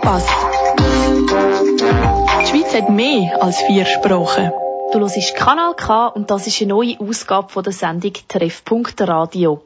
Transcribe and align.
Kompass. 0.00 0.26
Die 2.40 2.46
Schweiz 2.46 2.74
hat 2.74 2.88
mehr 2.88 3.42
als 3.42 3.60
vier 3.62 3.84
Sprachen. 3.84 4.50
Du 4.92 4.98
hörst 4.98 5.36
Kanal 5.36 5.74
K 5.74 6.08
und 6.08 6.30
das 6.30 6.46
ist 6.46 6.60
eine 6.60 6.70
neue 6.70 6.98
Ausgabe 6.98 7.48
von 7.50 7.62
der 7.62 7.72
Sendung 7.72 8.12
Treffpunkt 8.26 9.00
Radio. 9.02 9.62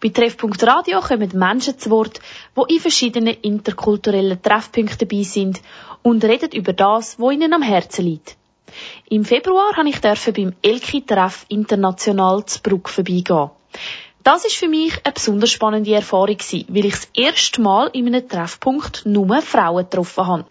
Bei 0.00 0.10
Treffpunkt 0.10 0.62
Radio 0.64 1.00
kommen 1.00 1.30
Menschen 1.34 1.78
zu 1.78 1.90
Wort, 1.90 2.20
die 2.56 2.74
in 2.74 2.80
verschiedenen 2.80 3.36
interkulturellen 3.42 4.40
Treffpunkten 4.40 5.08
dabei 5.08 5.22
sind 5.22 5.60
und 6.02 6.24
reden 6.24 6.52
über 6.52 6.72
das, 6.72 7.18
was 7.18 7.32
ihnen 7.32 7.52
am 7.52 7.62
Herzen 7.62 8.04
liegt. 8.04 8.36
Im 9.08 9.24
Februar 9.24 9.76
habe 9.76 9.88
ich 9.88 10.00
beim 10.00 10.52
Elki-Treff 10.62 11.46
international 11.48 12.44
zu 12.44 12.60
Bruck 12.62 12.88
vorbeigehen. 12.88 13.50
Das 14.22 14.44
ist 14.44 14.56
für 14.56 14.68
mich 14.68 14.92
eine 15.04 15.12
besonders 15.12 15.50
spannende 15.50 15.94
Erfahrung 15.94 16.36
weil 16.68 16.84
ich 16.84 16.92
das 16.92 17.08
erste 17.14 17.62
Mal 17.62 17.88
in 17.94 18.06
einem 18.06 18.28
Treffpunkt 18.28 19.06
nur 19.06 19.40
Frauen 19.40 19.84
getroffen 19.84 20.26
habe. 20.26 20.44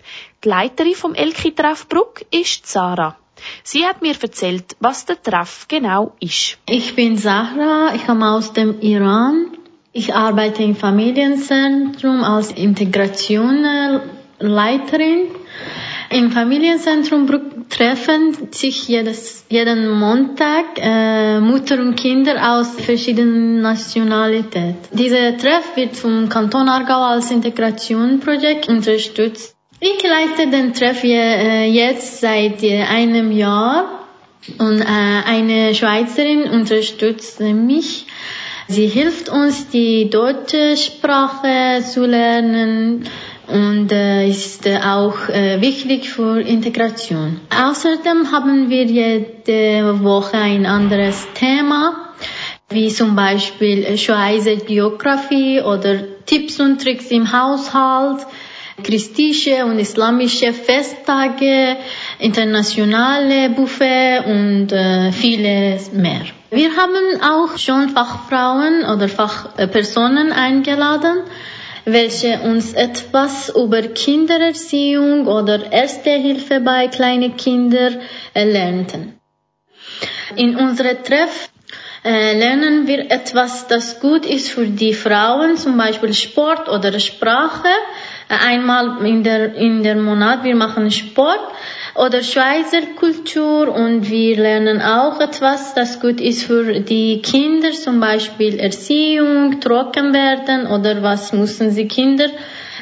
Die 0.44 0.50
Leiterin 0.50 0.96
vom 0.96 1.14
Elki-Treff 1.14 1.88
Bruck 1.88 2.26
ist 2.32 2.66
Sarah. 2.66 3.16
Sie 3.64 3.86
hat 3.86 4.02
mir 4.02 4.16
erzählt, 4.20 4.76
was 4.80 5.06
der 5.06 5.22
Treff 5.22 5.68
genau 5.68 6.14
ist. 6.20 6.58
Ich 6.66 6.96
bin 6.96 7.18
Sahra, 7.18 7.94
ich 7.96 8.06
komme 8.06 8.32
aus 8.32 8.54
dem 8.54 8.82
Iran. 8.82 9.58
Ich 9.92 10.14
arbeite 10.14 10.62
im 10.64 10.76
Familienzentrum 10.76 12.24
als 12.24 12.52
Integrationsleiterin. 12.52 15.28
Im 16.12 16.32
Familienzentrum 16.32 17.28
Bruck 17.28 17.70
treffen 17.70 18.36
sich 18.50 18.88
jedes, 18.88 19.46
jeden 19.48 19.92
Montag 19.92 20.66
äh, 20.78 21.40
Mutter 21.40 21.80
und 21.80 21.96
Kinder 21.96 22.54
aus 22.54 22.76
verschiedenen 22.80 23.62
Nationalitäten. 23.62 24.76
Dieser 24.92 25.38
Treff 25.38 25.76
wird 25.76 25.96
vom 25.96 26.28
Kanton 26.28 26.68
Aargau 26.68 27.02
als 27.02 27.30
Integrationsprojekt 27.30 28.68
unterstützt. 28.68 29.56
Ich 29.80 30.02
leite 30.02 30.50
den 30.50 30.74
Treff 30.74 31.04
äh, 31.04 31.70
jetzt 31.70 32.22
seit 32.22 32.64
äh, 32.64 32.82
einem 32.82 33.32
Jahr 33.32 34.08
und 34.58 34.82
äh, 34.82 34.86
eine 34.86 35.76
Schweizerin 35.76 36.50
unterstützt 36.50 37.40
mich. 37.40 38.08
Sie 38.68 38.88
hilft 38.88 39.30
uns, 39.30 39.70
die 39.70 40.10
deutsche 40.10 40.76
Sprache 40.76 41.84
zu 41.84 42.06
lernen 42.06 43.06
und 43.50 43.92
ist 43.92 44.68
auch 44.68 45.28
wichtig 45.28 46.10
für 46.10 46.40
Integration. 46.42 47.42
Außerdem 47.50 48.32
haben 48.32 48.70
wir 48.70 48.84
jede 48.86 50.04
Woche 50.04 50.38
ein 50.38 50.66
anderes 50.66 51.28
Thema, 51.34 52.14
wie 52.70 52.90
zum 52.90 53.16
Beispiel 53.16 53.98
Schweizer 53.98 54.56
Geografie 54.56 55.62
oder 55.62 56.00
Tipps 56.26 56.60
und 56.60 56.82
Tricks 56.82 57.10
im 57.12 57.32
Haushalt 57.32 58.26
christliche 58.84 59.66
und 59.66 59.80
islamische 59.80 60.54
Festtage, 60.54 61.78
internationale 62.20 63.50
Buffet 63.50 64.24
und 64.26 64.72
äh, 64.72 65.12
vieles 65.12 65.92
mehr. 65.92 66.22
Wir 66.52 66.72
haben 66.76 67.22
auch 67.22 67.58
schon 67.58 67.90
Fachfrauen 67.90 68.84
oder 68.84 69.08
Fachpersonen 69.08 70.32
eingeladen, 70.32 71.20
welche 71.92 72.40
uns 72.42 72.74
etwas 72.74 73.50
über 73.50 73.82
Kindererziehung 73.82 75.28
oder 75.28 75.72
Erste 75.72 76.12
Hilfe 76.12 76.60
bei 76.60 76.88
kleinen 76.88 77.36
Kindern 77.38 78.00
lernten. 78.34 79.20
In 80.36 80.56
unserem 80.56 81.04
Treff 81.04 81.50
äh, 82.04 82.38
lernen 82.38 82.88
wir 82.88 83.12
etwas, 83.12 83.68
das 83.68 84.00
gut 84.00 84.26
ist 84.26 84.50
für 84.50 84.68
die 84.68 84.94
Frauen, 84.94 85.58
zum 85.58 85.78
Beispiel 85.78 86.14
Sport 86.14 86.70
oder 86.70 86.98
Sprache. 87.00 87.68
Äh, 88.30 88.36
einmal 88.48 89.06
in 89.06 89.24
der, 89.24 89.56
in 89.56 89.84
der 89.84 89.96
Monat, 89.96 90.44
wir 90.44 90.56
machen 90.56 90.92
Sport 90.92 91.42
oder 91.96 92.24
Schweizer 92.24 92.82
Kultur 92.96 93.74
und 93.74 94.10
wir 94.10 94.38
lernen 94.38 94.82
auch 94.82 95.20
etwas, 95.20 95.74
das 95.74 96.00
gut 96.00 96.22
ist 96.22 96.44
für 96.44 96.80
die 96.80 97.22
Kinder, 97.22 97.72
zum 97.72 98.00
Beispiel 98.00 98.60
Erziehung, 98.60 99.60
trocken 99.60 100.14
werden 100.14 100.68
oder 100.68 101.02
was 101.04 101.34
müssen 101.34 101.72
sie 101.72 101.88
Kinder 101.88 102.30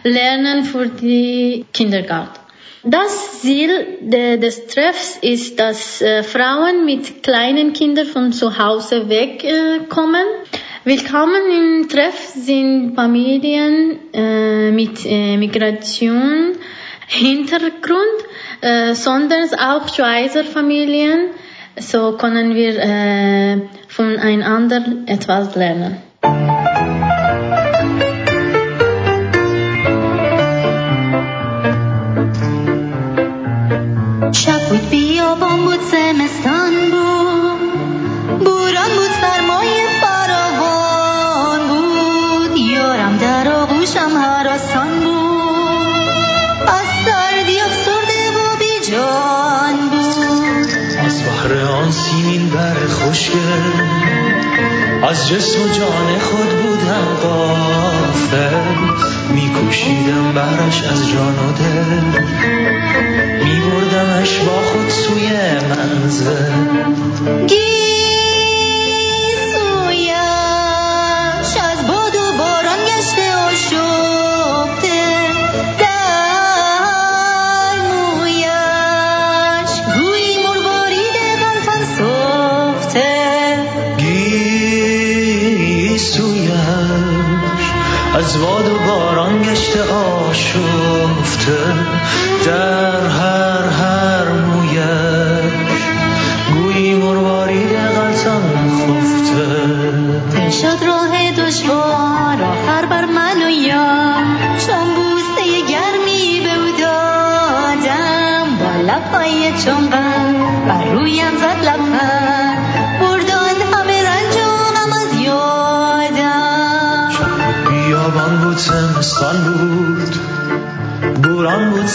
lernen 0.04 0.64
für 0.64 0.88
die 0.88 1.66
Kindergarten. 1.74 2.40
Das 2.84 3.42
Ziel 3.42 3.70
des 4.02 4.68
Treffs 4.68 5.18
ist, 5.22 5.60
dass 5.60 6.02
äh, 6.02 6.24
Frauen 6.24 6.86
mit 6.86 7.22
kleinen 7.22 7.74
Kindern 7.74 8.06
von 8.06 8.32
zu 8.32 8.58
Hause 8.58 9.10
wegkommen. 9.10 10.26
Willkommen 10.86 11.42
im 11.52 11.90
Treff 11.90 12.18
sind 12.36 12.96
Familien 12.96 14.00
äh, 14.14 14.72
mit 14.72 15.06
äh, 15.06 15.36
Migration, 15.36 16.54
Hintergrund, 17.08 18.18
äh, 18.62 18.94
sondern 18.94 19.50
auch 19.60 19.94
Schweizer 19.94 20.44
Familien. 20.44 21.32
So 21.80 22.18
können 22.18 22.54
wir 22.54 22.78
äh, 22.78 23.62
voneinander 23.88 24.84
etwas 25.06 25.56
lernen. 25.56 26.02
از 55.10 55.28
جسم 55.30 55.62
و 55.62 55.68
جان 55.68 56.20
خود 56.20 56.50
بودم 56.50 57.06
قافل 57.24 58.66
میکوشیدم 59.30 60.34
برش 60.34 60.84
از 60.84 61.10
جان 61.10 61.36
و 61.40 61.52
میبردمش 63.44 64.38
با 64.38 64.62
خود 64.62 64.90
سوی 64.90 65.30
منزل. 65.70 66.52
از 71.64 71.88
باد 71.88 72.16
و 72.16 72.38
باران 72.38 72.80
گشته 72.86 73.38
آشفته 89.82 91.58
در 92.46 93.08
هر 93.08 93.64
هر 93.70 94.32
مویش. 94.32 95.82
گویی 96.54 96.96
مروارید 96.96 97.72
غلطان 97.72 98.44
خفته. 98.78 100.52
شد 100.52 100.97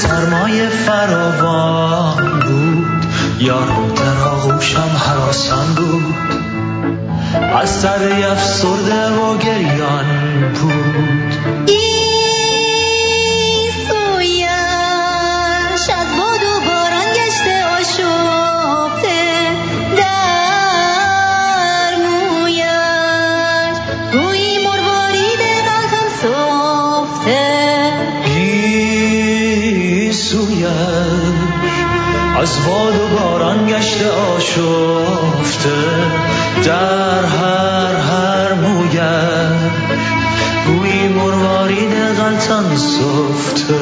سرمایه 0.03 0.69
فراوان 0.69 2.41
بود. 2.41 3.07
یارم 3.39 3.95
در 3.97 4.29
آغوشم 4.29 4.91
حراسان 4.99 5.75
بود. 5.75 6.15
از 7.61 7.71
سر 7.71 8.29
افسرده 8.33 9.11
و 9.11 9.39
گریان 9.39 10.12
آشفته 34.59 35.71
در 36.65 37.25
هر 37.25 37.95
هر 37.95 38.55
مویش 38.55 38.99
گویی 40.67 41.09
مروارید 41.09 41.93
غلط 41.93 42.51
وطن 42.51 42.77
سفته. 42.77 43.75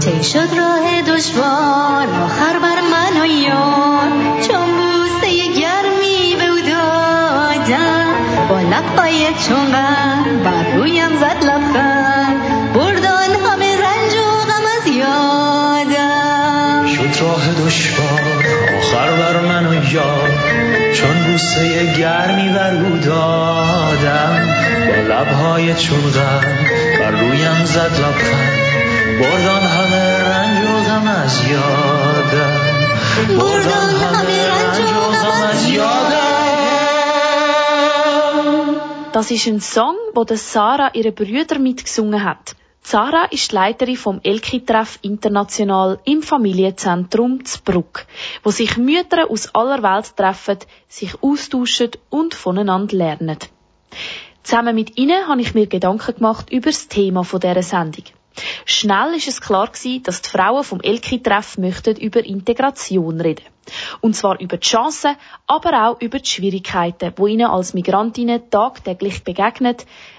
تی 0.00 0.24
شد 0.24 0.38
راه 0.58 1.02
دشوار 1.02 2.06
آخر 2.24 2.58
بر 2.58 2.80
من 2.80 3.22
و 3.22 3.26
یار. 3.26 4.08
چون 4.40 4.66
بوسه 4.78 5.30
گرمی 5.60 6.36
به 6.38 6.46
او 6.46 6.60
دادم 6.60 8.06
با 8.48 8.60
لبهای 8.60 9.26
چون 9.48 9.72
بر 10.44 10.76
رویم 10.76 11.16
زد 11.20 11.44
بوسه 21.38 21.94
گرمی 21.98 22.48
بر 22.48 22.74
او 22.74 22.96
دادم. 22.98 24.46
با 24.86 25.14
لبهای 25.14 25.74
چون 25.74 26.10
غم 26.10 26.40
بر 27.00 27.10
رویم 27.10 27.64
زد 27.64 27.92
لبخند. 28.00 28.58
بردان 29.20 29.62
همه 29.62 30.18
رنج 30.28 30.58
و 30.68 30.90
غم 30.90 31.08
از 31.08 31.44
یادم. 31.50 32.60
بردان 33.28 33.90
همه 33.90 34.48
رنج 34.48 34.90
و 34.90 35.12
غم 35.22 35.42
از 35.50 35.68
یادم. 35.68 36.18
Das 39.12 39.30
ist 39.30 39.46
ein 39.46 39.60
Song, 39.60 39.96
wo 40.14 40.24
Sarah 40.36 40.90
ihre 40.94 41.12
Brüder 41.12 41.58
mitgesungen 41.58 42.24
hat. 42.24 42.57
Sarah 42.90 43.26
ist 43.26 43.52
Leiterin 43.52 43.98
vom 43.98 44.20
Elki-Treff 44.22 45.00
International 45.02 45.98
im 46.06 46.22
Familienzentrum 46.22 47.44
Zbruck, 47.44 48.06
wo 48.42 48.50
sich 48.50 48.78
Mütter 48.78 49.30
aus 49.30 49.54
aller 49.54 49.82
Welt 49.82 50.16
treffen, 50.16 50.56
sich 50.88 51.22
austauschen 51.22 51.90
und 52.08 52.32
voneinander 52.32 52.96
lernen. 52.96 53.36
Zusammen 54.42 54.74
mit 54.74 54.96
ihnen 54.96 55.28
habe 55.28 55.42
ich 55.42 55.52
mir 55.52 55.66
Gedanken 55.66 56.14
gemacht 56.14 56.48
über 56.50 56.70
das 56.70 56.88
Thema 56.88 57.24
dieser 57.30 57.62
Sendung. 57.62 58.04
Schnell 58.64 59.14
ist 59.16 59.28
es 59.28 59.42
klar 59.42 59.66
gewesen, 59.66 60.04
dass 60.04 60.22
die 60.22 60.30
Frauen 60.30 60.64
vom 60.64 60.80
Elki-Treff 60.80 61.58
möchten 61.58 61.96
über 61.96 62.24
Integration 62.24 63.20
reden. 63.20 63.44
Und 64.00 64.16
zwar 64.16 64.40
über 64.40 64.56
die 64.56 64.66
Chancen, 64.66 65.16
aber 65.46 65.88
auch 65.88 66.00
über 66.00 66.20
die 66.20 66.30
Schwierigkeiten, 66.30 67.12
die 67.14 67.32
ihnen 67.32 67.50
als 67.50 67.74
Migrantinnen 67.74 68.48
tagtäglich 68.48 69.24
begegnen, 69.24 69.76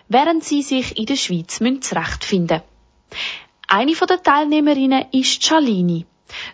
während 0.09 0.43
sie 0.43 0.61
sich 0.61 0.97
in 0.97 1.05
der 1.05 1.15
Schweiz 1.15 1.59
zurechtfinden 1.81 2.61
müssen. 2.61 3.29
Eine 3.67 3.93
der 3.93 4.23
Teilnehmerinnen 4.23 5.05
ist 5.11 5.43
Cialini. 5.43 6.05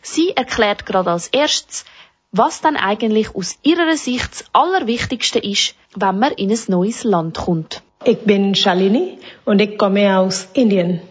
Sie 0.01 0.31
erklärt 0.31 0.85
gerade 0.85 1.11
als 1.11 1.27
erstes, 1.27 1.85
was 2.31 2.59
dann 2.59 2.75
eigentlich 2.75 3.33
aus 3.33 3.57
ihrer 3.63 3.95
Sicht 3.95 4.29
das 4.31 4.45
Allerwichtigste 4.51 5.39
ist, 5.39 5.75
wenn 5.95 6.19
man 6.19 6.33
in 6.33 6.51
ein 6.51 6.59
neues 6.67 7.05
Land 7.05 7.37
kommt. 7.37 7.81
Ich 8.03 8.19
bin 8.19 8.53
Shalini 8.55 9.17
und 9.45 9.61
ich 9.61 9.77
komme 9.77 10.19
aus 10.19 10.49
Indien. 10.53 11.01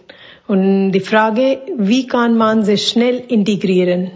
Und 0.47 0.93
die 0.93 1.00
Frage, 1.00 1.62
wie 1.79 2.06
kann 2.06 2.37
man 2.37 2.64
sich 2.64 2.88
schnell 2.88 3.25
integrieren? 3.29 4.11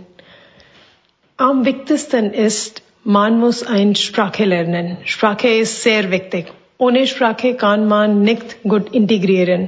Am 1.39 1.65
wichtigsten 1.65 2.35
ist, 2.35 2.83
man 3.05 3.41
muss 3.41 3.63
eine 3.63 3.97
Sprache 3.97 4.45
lernen. 4.45 4.99
Sprache 5.05 5.49
ist 5.49 5.83
sehr 5.83 6.11
wichtig. 6.11 6.53
ओनेश 6.81 7.13
प्राखे 7.13 7.53
कान 7.53 7.85
मान 7.85 8.19
निक्त 8.25 8.57
गुड 8.67 8.89
इंटीग्रियरन। 8.95 9.67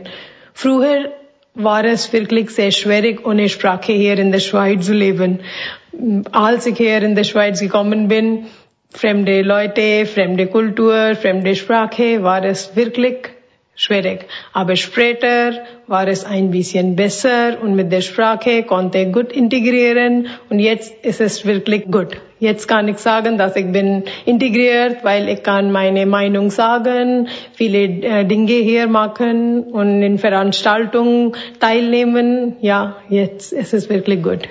फ्रूहर 0.54 1.08
वारस 1.56 2.08
फिर 2.10 2.24
क्लिक 2.24 2.50
से 2.50 2.70
श्वेरिक 2.70 3.26
ओनेश 3.26 3.54
प्राखे 3.54 3.92
हेयर 3.92 4.20
इन 4.20 4.30
द 4.30 4.38
श्वाइट 4.38 4.78
जुलेवन 4.78 5.36
आल 6.34 6.58
सिक 6.58 6.80
हेयर 6.80 7.04
इन 7.04 7.14
द 7.14 7.22
श्वाइट 7.22 7.54
जी 7.54 7.68
कॉमन 7.68 8.06
बिन। 8.08 8.36
फ्रेमडे 8.94 9.42
लॉयटे 9.42 10.04
फ्रेमडे 10.04 10.44
कुलटूअर, 10.46 11.14
फ्रेम 11.14 11.40
डे 11.42 11.54
श्राखे, 11.54 12.16
वारस 12.18 12.70
विरक्लिक 12.76 13.26
schwierig. 13.80 14.26
Aber 14.52 14.76
später 14.76 15.64
war 15.86 16.06
es 16.06 16.24
ein 16.24 16.50
bisschen 16.50 16.96
besser 16.96 17.58
und 17.62 17.74
mit 17.74 17.90
der 17.90 18.02
Sprache 18.02 18.62
konnte 18.64 18.98
ich 18.98 19.12
gut 19.12 19.32
integrieren 19.32 20.28
und 20.50 20.58
jetzt 20.58 20.92
ist 21.02 21.20
es 21.20 21.46
wirklich 21.46 21.90
gut. 21.90 22.16
Jetzt 22.38 22.68
kann 22.68 22.88
ich 22.88 22.98
sagen, 22.98 23.38
dass 23.38 23.56
ich 23.56 23.70
bin 23.72 24.04
integriert, 24.24 25.02
weil 25.02 25.28
ich 25.28 25.42
kann 25.42 25.72
meine 25.72 26.06
Meinung 26.06 26.50
sagen, 26.50 27.28
viele 27.52 27.78
äh, 27.84 28.24
Dinge 28.24 28.52
hier 28.52 28.86
machen 28.86 29.64
und 29.64 30.02
in 30.02 30.18
Veranstaltungen 30.18 31.32
teilnehmen. 31.58 32.56
Ja, 32.60 32.96
jetzt 33.08 33.52
ist 33.52 33.74
es 33.74 33.88
wirklich 33.88 34.22
gut. 34.22 34.48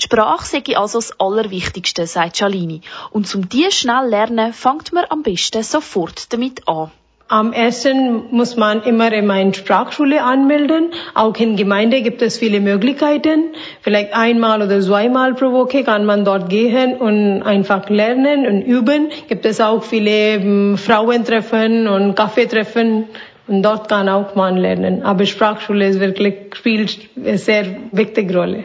Die 0.00 0.04
Sprache 0.04 0.44
sei 0.44 0.76
also 0.76 0.98
das 0.98 1.18
Allerwichtigste, 1.20 2.06
sagt 2.06 2.36
Cialini. 2.36 2.80
Und 3.10 3.26
zum 3.26 3.48
die 3.48 3.70
schnell 3.70 4.08
lernen, 4.08 4.52
fängt 4.52 4.92
man 4.92 5.04
am 5.08 5.22
besten 5.22 5.62
sofort 5.62 6.32
damit 6.32 6.66
an. 6.66 6.90
Am 7.28 7.54
ersten 7.54 8.24
muss 8.32 8.56
man 8.56 8.82
immer 8.82 9.10
in 9.10 9.30
eine 9.30 9.54
Sprachschule 9.54 10.22
anmelden. 10.22 10.90
Auch 11.14 11.34
in 11.36 11.56
Gemeinde 11.56 12.02
gibt 12.02 12.20
es 12.20 12.36
viele 12.36 12.60
Möglichkeiten. 12.60 13.54
Vielleicht 13.80 14.14
einmal 14.14 14.60
oder 14.60 14.78
zweimal 14.80 15.34
pro 15.34 15.50
Woche 15.52 15.84
kann 15.84 16.04
man 16.04 16.26
dort 16.26 16.50
gehen 16.50 16.96
und 16.96 17.42
einfach 17.42 17.88
lernen 17.88 18.46
und 18.46 18.60
üben. 18.62 19.08
Gibt 19.26 19.46
es 19.46 19.62
auch 19.62 19.82
viele 19.82 20.34
ähm, 20.34 20.76
Frauentreffen 20.76 21.88
und 21.88 22.14
Kaffeetreffen. 22.14 23.06
Und 23.46 23.62
dort 23.62 23.88
kann 23.88 24.08
auch 24.10 24.34
man 24.34 24.58
lernen. 24.58 25.02
Aber 25.02 25.24
Sprachschule 25.24 25.88
ist 25.88 26.00
wirklich, 26.00 26.54
spielt 26.54 27.08
eine 27.16 27.38
sehr 27.38 27.64
wichtige 27.92 28.36
Rolle. 28.36 28.64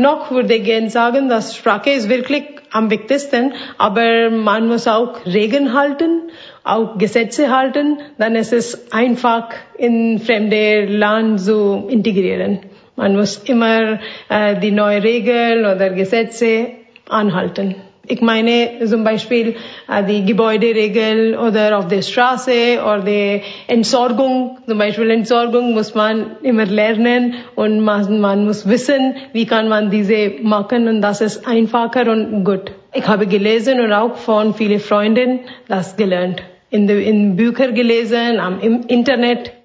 Noch 0.00 0.30
würde 0.30 0.54
ich 0.54 0.62
gerne 0.62 0.90
sagen, 0.90 1.28
dass 1.28 1.56
Sprache 1.56 1.90
ist 1.90 2.08
wirklich 2.08 2.44
am 2.70 2.88
wichtigsten, 2.88 3.52
aber 3.78 4.30
man 4.30 4.68
muss 4.68 4.86
auch 4.86 5.26
Regeln 5.26 5.74
halten, 5.74 6.30
auch 6.62 6.98
Gesetze 6.98 7.50
halten, 7.50 7.98
dann 8.16 8.36
ist 8.36 8.52
es 8.52 8.92
einfach 8.92 9.48
in 9.76 10.20
fremde 10.20 10.84
Land 10.84 11.40
zu 11.40 11.88
integrieren. 11.88 12.60
Man 12.94 13.16
muss 13.16 13.38
immer 13.38 13.98
äh, 14.28 14.60
die 14.60 14.70
neuen 14.70 15.02
Regeln 15.02 15.66
oder 15.66 15.90
Gesetze 15.90 16.68
anhalten. 17.08 17.74
Ich 18.08 18.22
meine 18.22 18.70
zum 18.86 19.04
Beispiel 19.04 19.56
äh, 19.86 20.02
die 20.02 20.24
Gebäuderegel 20.24 21.36
oder 21.36 21.78
auf 21.78 21.88
der 21.88 22.00
Straße 22.00 22.80
oder 22.82 23.00
die 23.00 23.42
Entsorgung. 23.66 24.58
Zum 24.66 24.78
Beispiel 24.78 25.10
Entsorgung 25.10 25.74
muss 25.74 25.94
man 25.94 26.38
immer 26.42 26.64
lernen 26.64 27.34
und 27.54 27.80
man, 27.80 28.46
muss 28.46 28.66
wissen, 28.66 29.16
wie 29.32 29.44
kann 29.44 29.68
man 29.68 29.90
diese 29.90 30.32
machen 30.42 30.88
und 30.88 31.02
das 31.02 31.20
ist 31.20 31.46
einfacher 31.46 32.10
und 32.10 32.44
gut. 32.44 32.72
Ich 32.94 33.06
habe 33.06 33.26
gelesen 33.26 33.80
und 33.80 33.92
auch 33.92 34.16
von 34.16 34.54
vielen 34.54 34.80
Freunden 34.80 35.40
das 35.68 35.96
gelernt. 35.96 36.42
In, 36.70 36.88
in 36.88 37.36
Bücher 37.36 37.72
gelesen, 37.72 38.40
am 38.40 38.60
Internet. 38.60 39.57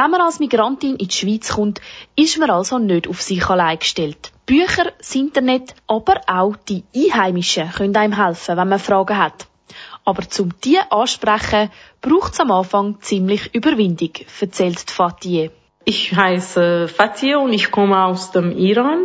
Wenn 0.00 0.12
man 0.12 0.20
als 0.20 0.38
Migrantin 0.38 0.94
in 0.94 1.08
die 1.08 1.12
Schweiz 1.12 1.54
kommt, 1.54 1.80
ist 2.14 2.38
man 2.38 2.50
also 2.50 2.78
nicht 2.78 3.08
auf 3.08 3.20
sich 3.20 3.44
allein 3.50 3.80
gestellt. 3.80 4.30
Bücher, 4.46 4.92
das 4.96 5.12
Internet, 5.16 5.74
aber 5.88 6.20
auch 6.28 6.54
die 6.54 6.84
Einheimischen 6.94 7.68
können 7.72 7.96
einem 7.96 8.12
helfen, 8.12 8.56
wenn 8.56 8.68
man 8.68 8.78
Fragen 8.78 9.18
hat. 9.18 9.48
Aber 10.04 10.22
zum 10.28 10.50
die 10.62 10.78
ansprechen, 10.88 11.70
braucht 12.00 12.34
es 12.34 12.38
am 12.38 12.52
Anfang 12.52 13.00
ziemlich 13.00 13.52
Überwindung, 13.52 14.12
erzählt 14.40 14.88
Fatih. 14.88 15.50
Ich 15.84 16.14
heiße 16.14 16.86
Fatih 16.86 17.34
und 17.34 17.52
ich 17.52 17.72
komme 17.72 18.04
aus 18.04 18.30
dem 18.30 18.56
Iran. 18.56 19.00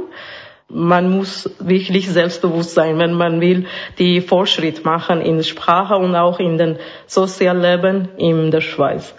Man 0.70 1.10
muss 1.10 1.50
wirklich 1.58 2.08
selbstbewusst 2.08 2.76
sein, 2.76 3.00
wenn 3.00 3.14
man 3.14 3.42
will, 3.42 3.66
die 3.98 4.22
Fortschritt 4.22 4.86
machen 4.86 5.22
in 5.22 5.38
der 5.38 5.44
Sprache 5.44 5.96
und 5.96 6.16
auch 6.16 6.40
in 6.40 6.60
den 6.60 6.78
Sozialleben 7.08 8.10
in 8.18 8.52
der 8.52 8.62
Schweiz. 8.62 9.16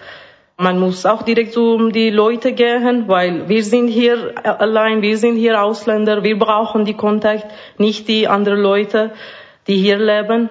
Man 0.56 0.78
muss 0.78 1.04
auch 1.04 1.22
direkt 1.22 1.56
um 1.56 1.92
die 1.92 2.10
Leute 2.10 2.52
gehen, 2.52 3.08
weil 3.08 3.48
wir 3.48 3.64
sind 3.64 3.88
hier 3.88 4.34
allein, 4.44 5.02
wir 5.02 5.18
sind 5.18 5.36
hier 5.36 5.60
Ausländer, 5.60 6.22
wir 6.22 6.38
brauchen 6.38 6.84
die 6.84 6.94
Kontakt, 6.94 7.46
nicht 7.76 8.06
die 8.06 8.28
anderen 8.28 8.60
Leute, 8.60 9.10
die 9.66 9.76
hier 9.76 9.98
leben. 9.98 10.50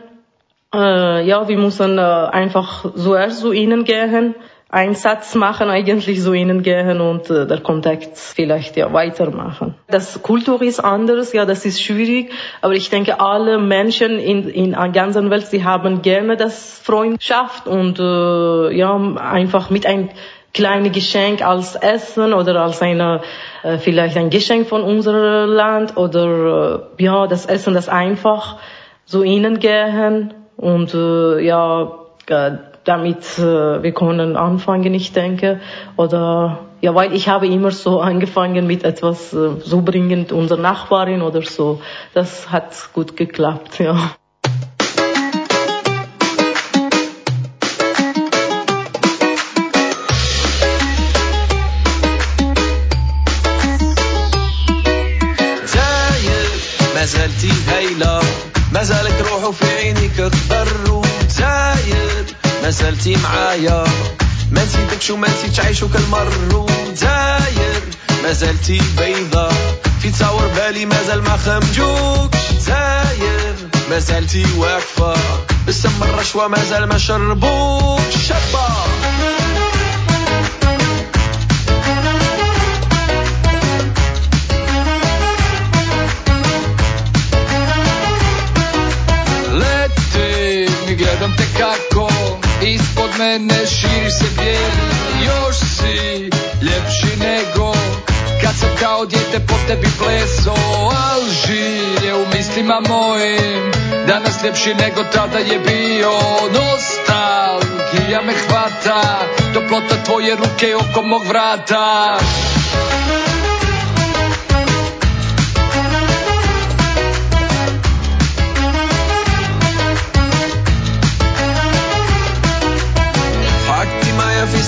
Äh, 0.73 1.25
ja, 1.25 1.47
wir 1.47 1.57
müssen 1.57 1.97
äh, 1.97 2.01
einfach 2.01 2.93
zuerst 2.95 3.39
zu 3.39 3.53
ihnen 3.53 3.85
gehen, 3.85 4.35
einen 4.73 4.95
Satz 4.95 5.35
machen, 5.35 5.69
eigentlich 5.69 6.19
zu 6.19 6.33
ihnen 6.33 6.63
gehen 6.63 6.99
und 6.99 7.29
äh, 7.29 7.45
der 7.45 7.61
Kontakt 7.61 8.17
vielleicht 8.17 8.75
ja 8.75 8.91
weitermachen. 8.91 9.75
Das 9.87 10.23
Kultur 10.23 10.63
ist 10.63 10.79
anders, 10.79 11.31
ja, 11.31 11.45
das 11.45 11.63
ist 11.63 11.79
schwierig, 11.79 12.31
aber 12.59 12.73
ich 12.73 12.89
denke, 12.89 13.19
alle 13.19 13.59
Menschen 13.59 14.17
in, 14.17 14.49
in 14.49 14.71
der 14.71 14.89
ganzen 14.89 15.29
Welt, 15.29 15.45
sie 15.45 15.63
haben 15.63 16.01
gerne 16.01 16.37
das 16.37 16.79
Freundschaft 16.79 17.67
und 17.67 17.99
äh, 17.99 18.75
ja, 18.75 18.95
einfach 19.17 19.69
mit 19.69 19.85
ein 19.85 20.09
kleines 20.55 20.91
Geschenk 20.91 21.45
als 21.45 21.75
Essen 21.75 22.33
oder 22.33 22.59
als 22.63 22.81
eine 22.81 23.21
äh, 23.61 23.77
vielleicht 23.77 24.17
ein 24.17 24.31
Geschenk 24.31 24.67
von 24.67 24.81
unserem 24.81 25.51
Land 25.51 25.97
oder 25.97 26.87
äh, 26.97 27.03
ja, 27.03 27.27
das 27.27 27.45
Essen, 27.45 27.75
das 27.75 27.89
einfach 27.89 28.57
zu 29.05 29.21
ihnen 29.21 29.59
gehen 29.59 30.33
und 30.57 30.95
äh, 30.95 31.41
ja, 31.41 31.91
äh, 32.25 32.72
damit 32.85 33.37
äh, 33.37 33.83
wir 33.83 33.91
können 33.93 34.35
anfangen, 34.35 34.93
ich 34.93 35.13
denke. 35.13 35.59
Oder 35.95 36.59
ja, 36.81 36.93
weil 36.93 37.13
ich 37.13 37.29
habe 37.29 37.47
immer 37.47 37.71
so 37.71 37.99
angefangen 38.11 38.67
mit 38.67 38.83
etwas 38.83 39.33
äh, 39.33 39.51
so 39.63 39.81
bringend 39.81 40.31
unserer 40.31 40.59
Nachbarin 40.59 41.21
oder 41.21 41.41
so. 41.41 41.81
Das 42.13 42.51
hat 42.51 42.73
gut 42.93 43.15
geklappt, 43.15 43.79
ja. 43.79 43.95
ما 57.03 57.07
زالتي 57.07 57.51
هايلة 57.67 58.21
ما 58.73 58.83
زالت 58.83 59.21
روحه 59.21 59.51
في 59.51 59.65
عينيك 59.65 60.15
تضروا 60.15 61.02
زلتي 62.69 63.15
معايا. 63.15 63.83
ما 64.51 64.63
نسيتكش 64.63 65.09
وما 65.09 65.27
نسيتش 65.27 65.59
عيشو 65.59 65.87
كل 65.87 66.05
مر 66.11 66.27
وداير. 66.53 67.81
ما 68.23 68.31
زلتي 68.31 68.81
بيضة. 68.97 69.49
في 70.01 70.11
تصور 70.11 70.47
بالي 70.47 70.85
مازال 70.85 71.21
ما 71.23 71.37
خمجوكش. 71.37 72.37
زاير 72.59 73.55
ما 73.89 73.99
زلتي 73.99 74.45
واقفة. 74.57 75.13
بالسم 75.65 76.03
الرشوة 76.03 76.47
مازال 76.47 76.83
ما 76.85 76.97
Leti, 89.59 90.67
mi 90.85 90.95
gledam 90.95 91.31
te 91.37 91.45
kako 91.57 92.07
Ispod 92.61 93.09
mene 93.19 93.65
širi 93.67 94.11
se 94.11 94.25
bijel 94.37 94.71
Još 95.25 95.55
si 95.55 96.29
ljepši 96.61 97.17
nego 97.19 97.73
Kad 98.41 98.55
sam 98.59 98.69
kao 98.79 99.05
dijete 99.05 99.39
po 99.47 99.53
tebi 99.67 99.87
pleso 99.99 100.55
Alžir 101.13 102.03
je 102.05 102.15
u 102.15 102.25
mislima 102.33 102.81
mojim 102.89 103.71
Danas 104.07 104.43
ljepši 104.43 104.73
nego 104.73 105.03
tada 105.03 105.39
je 105.39 105.59
bio. 105.59 106.11
Nostalgija 106.53 108.21
me 108.21 108.33
hvata 108.33 109.19
Toplota 109.53 110.03
tvoje 110.05 110.35
ruke 110.35 110.75
oko 110.75 111.01
mog 111.01 111.21
vrata 111.27 112.17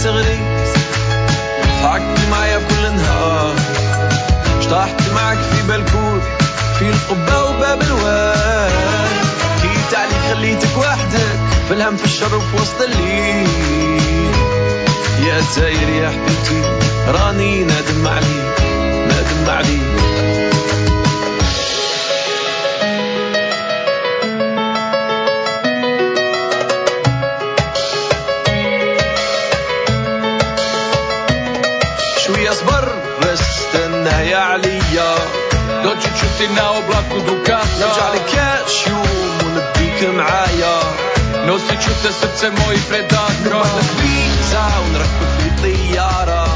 صغري 0.05 0.39
ضحكتي 1.83 2.29
معايا 2.31 2.57
بكل 2.57 2.95
نهار. 2.95 3.55
اشطحت 4.59 5.01
معك 5.15 5.37
في 5.37 5.67
بلكون 5.67 6.21
في 6.79 6.89
القبة 6.89 7.43
وباب 7.43 7.81
الواد. 7.81 8.71
جيت 9.61 9.99
عليك 9.99 10.21
خليتك 10.29 10.77
وحدك 10.77 11.39
في 11.67 11.73
الهم 11.73 11.97
في 11.97 12.05
الشر 12.05 12.35
وفي 12.35 12.55
وسط 12.55 12.81
الليل. 12.81 13.47
يا 15.27 15.41
زاير 15.55 15.89
يا 15.89 16.09
حبيبتي 16.09 16.61
راني 17.07 17.63
نادم 17.63 18.07
عليك 18.07 18.61
نادم 19.07 19.49
عليك. 19.49 20.04
Doći 35.94 36.08
ću 36.18 36.26
ti 36.38 36.48
na 36.56 36.70
oblaku 36.70 37.16
Dukata 37.26 37.80
نرجع 37.80 38.08
لك 38.14 38.24
كاش 38.32 38.86
يوم 38.86 39.38
ونبيك 39.44 40.00
معايا 40.16 40.76
Nosit 41.46 41.80
ću 41.84 41.90
te 42.02 42.10
srce 42.20 42.50
mojih 42.58 42.82
predaka 42.90 43.44
نربط 43.44 43.66
لك 43.76 43.90
فيزا 44.00 44.66
ونركبك 44.82 45.30
في 45.38 45.48
طيارة 45.62 46.46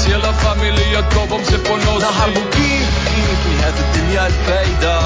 Cijela 0.00 0.32
familija 0.32 1.02
tobom 1.14 1.44
se 1.44 1.58
ponosi 1.58 2.00
نهربوا 2.04 2.50
كيف 2.52 2.88
كيف 3.06 3.40
لهذه 3.46 3.80
الدنيا 3.80 4.26
الفايدة 4.26 4.98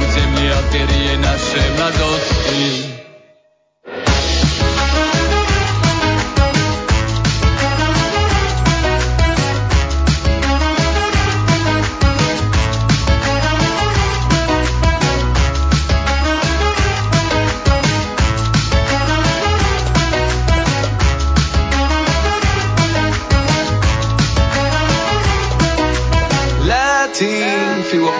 U 0.00 0.04
zemlji 0.14 0.52
Algerije 0.52 1.18
naše 1.18 1.62
mladosti 1.76 2.81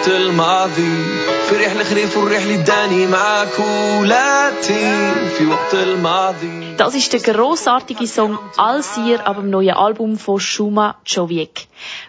وقت 0.02 0.08
الماضي 0.08 1.04
في 1.49 1.56
رحلة 1.56 1.85
خريف 1.85 2.16
والرحلة 2.16 2.54
الداني 2.54 3.06
معاك 3.06 3.58
ولاتين 4.00 5.28
في 5.38 5.47
وقت 5.47 5.75
الماضي 5.75 6.76
Das 6.76 6.94
ist 6.94 7.12
der 7.12 7.20
grossartige 7.20 8.06
Song 8.06 8.38
Alsir 8.56 9.26
ab 9.26 9.37
dem 9.37 9.50
neuen 9.50 9.75
Album 9.75 10.16
von 10.16 10.40
Shuma 10.40 10.97
Joviek. 11.04 11.66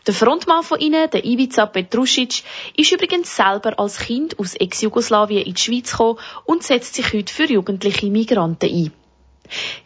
Der 0.07 0.13
Frontmann 0.13 0.63
von 0.63 0.79
ihnen, 0.79 1.09
der 1.09 1.25
Ivica 1.25 1.65
Petrušić, 1.65 2.43
ist 2.77 2.91
übrigens 2.91 3.35
selber 3.35 3.79
als 3.79 3.97
Kind 3.97 4.39
aus 4.39 4.55
Ex-Jugoslawien 4.55 5.43
in 5.45 5.53
die 5.53 5.61
Schweiz 5.61 5.91
gekommen 5.91 6.19
und 6.45 6.63
setzt 6.63 6.95
sich 6.95 7.13
heute 7.13 7.33
für 7.33 7.45
jugendliche 7.45 8.07
Migranten 8.07 8.69
ein. 8.69 8.91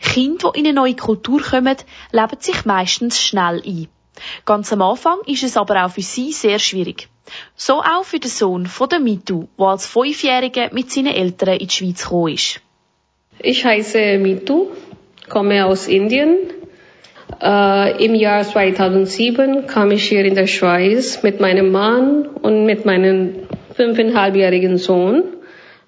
Kinder, 0.01 0.51
die 0.51 0.59
in 0.59 0.67
eine 0.67 0.75
neue 0.75 0.95
Kultur 0.95 1.41
kommen, 1.41 1.77
leben 2.11 2.39
sich 2.39 2.65
meistens 2.65 3.21
schnell 3.21 3.61
ein. 3.65 3.87
Ganz 4.44 4.72
am 4.72 4.82
Anfang 4.82 5.18
ist 5.26 5.42
es 5.42 5.56
aber 5.56 5.84
auch 5.84 5.90
für 5.90 6.02
sie 6.02 6.32
sehr 6.32 6.58
schwierig. 6.58 7.08
So 7.56 7.80
auch 7.80 8.04
für 8.04 8.18
den 8.18 8.30
Sohn 8.30 8.66
von 8.66 8.88
der 8.88 9.00
Mitu, 9.00 9.48
der 9.58 9.66
als 9.66 9.86
Fünfjähriger 9.86 10.70
mit 10.72 10.90
seinen 10.90 11.14
Eltern 11.14 11.56
in 11.56 11.66
die 11.66 11.74
Schweiz 11.74 12.02
gekommen 12.02 12.34
ist. 12.34 12.60
Ich 13.40 13.64
heiße 13.64 14.18
Mitu, 14.18 14.68
komme 15.28 15.64
aus 15.64 15.86
Indien. 15.86 16.36
Äh, 17.40 18.04
Im 18.04 18.14
Jahr 18.14 18.42
2007 18.42 19.66
kam 19.66 19.90
ich 19.90 20.08
hier 20.08 20.24
in 20.24 20.34
der 20.34 20.46
Schweiz 20.46 21.22
mit 21.22 21.40
meinem 21.40 21.70
Mann 21.70 22.26
und 22.26 22.64
mit 22.64 22.84
meinem 22.84 23.46
fünfeinhalbjährigen 23.74 24.78
Sohn. 24.78 25.22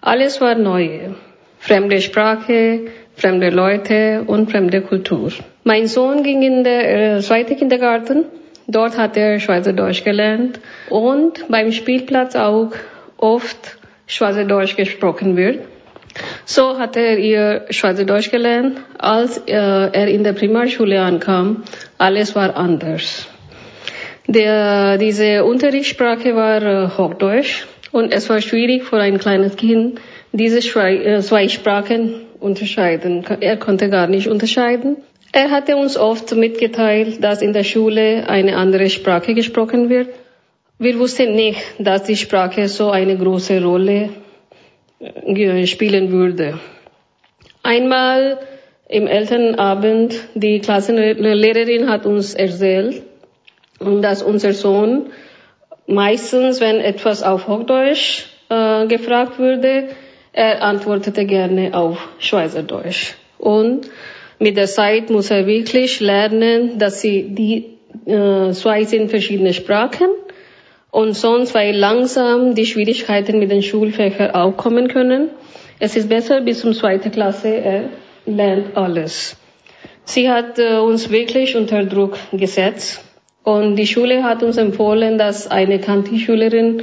Alles 0.01 0.41
war 0.41 0.55
neu. 0.55 1.11
Fremde 1.59 2.01
Sprache, 2.01 2.83
fremde 3.17 3.51
Leute 3.51 4.25
und 4.27 4.51
fremde 4.51 4.81
Kultur. 4.81 5.33
Mein 5.71 5.87
Sohn 5.87 6.25
ging 6.25 6.43
in 6.43 6.65
der 6.65 6.83
äh, 7.17 7.21
zweite 7.21 7.55
Kindergarten. 7.55 8.25
Dort 8.67 8.99
hat 8.99 9.17
er 9.17 9.39
Schweizerdeutsch 9.39 10.03
gelernt 10.03 10.59
und 10.89 11.49
beim 11.49 11.71
Spielplatz 11.71 12.35
auch 12.35 12.73
oft 13.19 13.79
Schweizerdeutsch 14.09 14.75
gesprochen 14.75 15.37
wird. 15.37 15.61
So 16.45 16.77
hat 16.81 16.97
er 16.97 17.19
ihr 17.19 17.67
Schweizerdeutsch 17.71 18.33
gelernt. 18.33 18.81
Als 18.99 19.39
äh, 19.47 19.53
er 19.53 20.09
in 20.09 20.25
der 20.25 20.33
Primarschule 20.33 21.01
ankam, 21.01 21.63
alles 21.99 22.35
war 22.35 22.57
anders. 22.57 23.29
Der, 24.27 24.99
diese 24.99 25.45
Unterrichtssprache 25.45 26.35
war 26.35 26.63
äh, 26.63 26.89
Hochdeutsch 26.99 27.69
und 27.93 28.13
es 28.13 28.29
war 28.29 28.41
schwierig 28.41 28.83
für 28.83 28.99
ein 28.99 29.19
kleines 29.19 29.55
Kind, 29.55 30.01
diese 30.33 30.59
zwei, 30.59 30.97
äh, 30.97 31.21
zwei 31.21 31.47
Sprachen 31.47 32.23
unterscheiden. 32.41 33.25
Er 33.39 33.57
konnte 33.57 33.89
gar 33.89 34.09
nicht 34.09 34.27
unterscheiden. 34.27 34.97
Er 35.33 35.51
hatte 35.51 35.77
uns 35.77 35.97
oft 35.97 36.35
mitgeteilt, 36.35 37.23
dass 37.23 37.41
in 37.41 37.53
der 37.53 37.65
Schule 37.65 38.29
eine 38.29 38.57
andere 38.57 38.91
Sprache 38.91 39.35
gesprochen 39.35 39.89
wird. 39.89 40.09
Wir 40.79 40.99
wussten 40.99 41.35
nicht, 41.35 41.61
dass 41.79 42.05
die 42.05 42.17
Sprache 42.17 42.67
so 42.69 42.91
eine 42.91 43.17
große 43.17 43.63
Rolle 43.63 44.11
äh, 44.99 45.67
spielen 45.67 46.11
würde. 46.11 46.59
Einmal 47.63 48.39
im 48.89 49.07
Elternabend, 49.07 50.17
die 50.35 50.59
Klassenlehrerin 50.59 51.89
hat 51.89 52.07
uns 52.07 52.35
erzählt, 52.35 53.03
dass 53.79 54.23
unser 54.23 54.53
Sohn 54.53 55.11
meistens, 55.87 56.61
wenn 56.61 56.81
etwas 56.81 57.23
auf 57.23 57.47
Hochdeutsch 57.47 58.27
äh, 58.49 58.87
gefragt 58.87 59.39
würde, 59.39 59.89
er 60.33 60.63
antwortete 60.63 61.25
gerne 61.25 61.75
auf 61.75 61.99
Schweizerdeutsch. 62.19 63.15
Und 63.39 63.89
mit 64.41 64.57
der 64.57 64.67
Zeit 64.67 65.11
muss 65.11 65.31
er 65.31 65.47
wirklich 65.47 66.01
lernen, 66.01 66.79
dass 66.79 67.01
sie 67.03 67.29
die 67.29 67.77
äh, 68.11 68.53
zwei 68.53 68.85
sind 68.85 69.11
verschiedene 69.11 69.53
Sprachen 69.53 70.09
und 70.91 71.13
sonst, 71.13 71.55
weil 71.55 71.77
langsam 71.77 72.55
die 72.55 72.67
Schwierigkeiten 72.67 73.39
mit 73.39 73.51
den 73.51 73.63
Schulfächern 73.63 74.33
auch 74.33 74.57
kommen 74.57 74.89
können. 74.89 75.29
Es 75.79 75.95
ist 75.95 76.09
besser 76.09 76.41
bis 76.41 76.61
zum 76.61 76.73
zweiten 76.73 77.11
Klasse, 77.11 77.49
er 77.49 77.85
lernt 78.27 78.77
alles. 78.77 79.37
Sie 80.05 80.31
hat 80.31 80.59
äh, 80.59 80.79
uns 80.79 81.11
wirklich 81.11 81.55
unter 81.55 81.85
Druck 81.85 82.17
gesetzt 82.33 83.05
und 83.45 83.77
die 83.77 83.87
Schule 83.87 84.25
hat 84.25 84.43
uns 84.43 84.57
empfohlen, 84.57 85.19
dass 85.19 85.51
eine 85.51 85.79
Kanti-Schülerin 85.81 86.83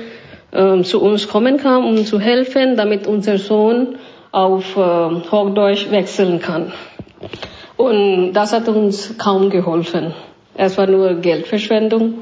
äh, 0.52 0.84
zu 0.84 1.02
uns 1.02 1.28
kommen 1.28 1.58
kann, 1.58 1.84
um 1.84 2.06
zu 2.06 2.20
helfen, 2.20 2.78
damit 2.78 3.08
unser 3.08 3.40
Sohn 3.40 3.98
auf 4.32 4.78
äh, 4.78 4.80
Hochdeutsch 4.80 5.90
wechseln 5.90 6.40
kann. 6.40 6.72
Und 7.77 8.33
das 8.33 8.53
hat 8.53 8.67
uns 8.67 9.17
kaum 9.17 9.50
geholfen. 9.50 10.13
Es 10.55 10.77
war 10.77 10.88
nur 10.88 11.15
Geldverschwendung. 11.15 12.15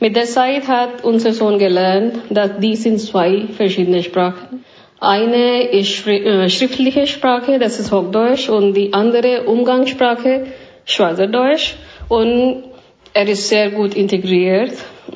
Mit 0.00 0.14
der 0.14 0.26
Zeit 0.26 0.68
hat 0.68 1.02
unser 1.02 1.32
Sohn 1.32 1.58
gelernt, 1.58 2.18
dass 2.30 2.52
dies 2.60 2.84
sind 2.84 3.00
zwei 3.00 3.46
verschiedene 3.56 4.02
Sprachen. 4.04 4.64
Eine 5.00 5.62
ist 5.70 6.06
äh, 6.06 6.48
schriftliche 6.48 7.06
Sprache, 7.06 7.58
das 7.58 7.80
ist 7.80 7.92
Hochdeutsch, 7.92 8.48
und 8.48 8.74
die 8.74 8.92
andere 8.92 9.44
Umgangssprache, 9.44 10.46
Schweizerdeutsch. 10.84 11.74
Und 12.08 12.64
er 13.12 13.28
ist 13.28 13.48
sehr 13.48 13.70
gut 13.70 13.94
integriert, 13.94 14.72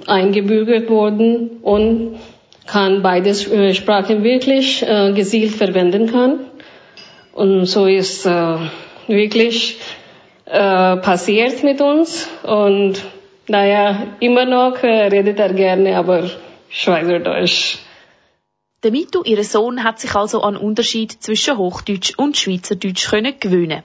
eingebürgert 0.06 0.90
worden 0.90 1.59
und 1.62 2.16
kann 2.66 3.02
beide 3.02 3.30
äh, 3.30 3.75
Sprachen 3.75 4.25
wirklich 4.25 4.82
äh, 4.82 5.12
gezielt 5.12 5.52
verwenden 5.52 6.11
kann. 6.11 6.40
Und 7.32 7.66
so 7.66 7.87
ist 7.87 8.26
äh, 8.26 8.56
wirklich 9.12 9.78
äh, 10.47 10.97
passiert 10.97 11.62
mit 11.62 11.81
uns. 11.81 12.28
Und 12.42 13.02
naja, 13.49 14.16
immer 14.21 14.45
noch 14.45 14.83
äh, 14.83 15.07
redet 15.07 15.38
er 15.38 15.52
gerne, 15.52 15.97
aber 15.97 16.31
Schweizerdeutsch. 16.69 17.78
Der 18.83 18.90
Mito, 18.90 19.23
ihr 19.25 19.45
Sohn, 19.45 19.85
hat 19.85 20.00
sich 20.00 20.14
also 20.14 20.42
an 20.42 20.57
Unterschied 20.57 21.12
zwischen 21.23 21.57
Hochdeutsch 21.57 22.14
und 22.16 22.37
Schweizerdeutsch 22.37 23.09
können 23.11 23.38
gewöhnen. 23.38 23.85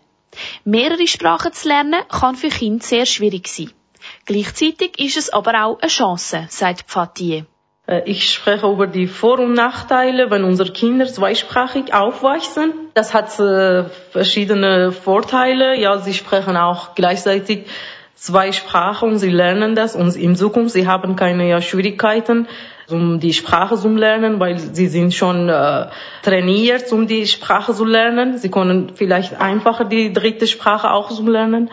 Mehrere 0.63 1.07
Sprachen 1.07 1.53
zu 1.53 1.67
lernen 1.67 2.01
kann 2.09 2.35
für 2.35 2.49
Kinder 2.49 2.83
sehr 2.83 3.05
schwierig 3.05 3.47
sein. 3.47 3.71
Gleichzeitig 4.25 4.99
ist 4.99 5.17
es 5.17 5.29
aber 5.29 5.65
auch 5.65 5.79
eine 5.79 5.89
Chance, 5.89 6.47
sagt 6.49 6.89
Pfatier. 6.89 7.45
Äh, 7.87 8.01
ich 8.05 8.31
spreche 8.31 8.67
über 8.67 8.87
die 8.87 9.07
Vor- 9.07 9.39
und 9.39 9.53
Nachteile, 9.53 10.29
wenn 10.29 10.43
unsere 10.43 10.71
Kinder 10.71 11.07
zweisprachig 11.07 11.93
aufwachsen. 11.93 12.73
Das 12.93 13.13
hat 13.13 13.39
äh, 13.39 13.85
verschiedene 14.11 14.91
Vorteile. 14.91 15.75
Ja, 15.79 15.97
sie 15.97 16.13
sprechen 16.13 16.57
auch 16.57 16.95
gleichzeitig 16.95 17.65
zwei 18.15 18.51
Sprachen 18.51 19.09
und 19.09 19.19
sie 19.19 19.29
lernen 19.29 19.75
das 19.75 19.95
und 19.95 20.15
in 20.15 20.35
Zukunft 20.35 20.73
sie 20.73 20.87
haben 20.87 21.15
keine 21.15 21.61
Schwierigkeiten 21.61 22.47
um 22.89 23.19
die 23.19 23.33
Sprache 23.33 23.75
zu 23.75 23.89
lernen, 23.89 24.39
weil 24.39 24.57
sie 24.57 24.87
sind 24.87 25.13
schon 25.13 25.49
äh, 25.49 25.87
trainiert, 26.23 26.91
um 26.91 27.07
die 27.07 27.27
Sprache 27.27 27.73
zu 27.73 27.85
lernen. 27.85 28.37
Sie 28.37 28.49
können 28.49 28.93
vielleicht 28.95 29.39
einfacher 29.39 29.85
die 29.85 30.13
dritte 30.13 30.47
Sprache 30.47 30.91
auch 30.91 31.11
zu 31.11 31.27
lernen. 31.27 31.69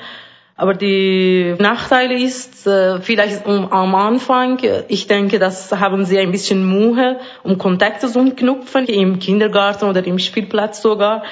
Aber 0.57 0.75
die 0.75 1.57
Nachteile 1.59 2.17
ist 2.17 2.67
äh, 2.67 3.01
vielleicht 3.01 3.45
am 3.45 3.95
Anfang, 3.95 4.61
ich 4.87 5.09
denke, 5.09 5.41
das 5.41 5.73
haben 5.73 6.05
sie 6.05 6.19
ein 6.19 6.31
bisschen 6.31 6.69
Mühe, 6.69 7.19
um 7.43 7.59
Kontakte 7.59 8.07
zu 8.07 8.25
knüpfen, 8.35 8.87
im 8.87 9.19
Kindergarten 9.19 9.87
oder 9.87 10.07
im 10.07 10.21
Spielplatz 10.21 10.81
sogar 10.81 11.25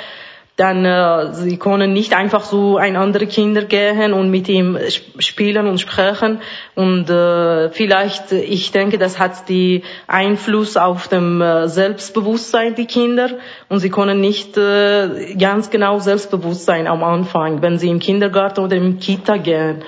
dann 0.56 0.84
äh, 0.84 1.32
sie 1.32 1.56
können 1.56 1.94
nicht 1.94 2.14
einfach 2.14 2.44
so 2.44 2.76
ein 2.76 2.96
andere 2.96 3.26
Kinder 3.26 3.62
gehen 3.62 4.12
und 4.12 4.30
mit 4.30 4.48
ihm 4.48 4.78
spielen 5.18 5.66
und 5.66 5.80
sprechen. 5.80 6.40
Und 6.74 7.08
äh, 7.08 7.70
vielleicht 7.70 8.32
ich 8.32 8.70
denke 8.70 8.98
das 8.98 9.18
hat 9.18 9.48
die 9.48 9.82
Einfluss 10.06 10.76
auf 10.76 11.08
dem 11.08 11.40
äh, 11.40 11.68
Selbstbewusstsein 11.68 12.74
die 12.74 12.86
Kinder. 12.86 13.30
Und 13.70 13.78
sie 13.78 13.90
können 13.90 14.20
nicht 14.20 14.58
äh, 14.58 15.34
ganz 15.36 15.70
genau 15.70 15.98
selbstbewusst 16.00 16.66
sein 16.66 16.86
am 16.86 17.02
Anfang 17.02 17.62
wenn 17.62 17.78
sie 17.78 17.88
im 17.88 17.98
Kindergarten 17.98 18.60
oder 18.60 18.76
im 18.76 18.98
Kita 18.98 19.38
gehen. 19.38 19.82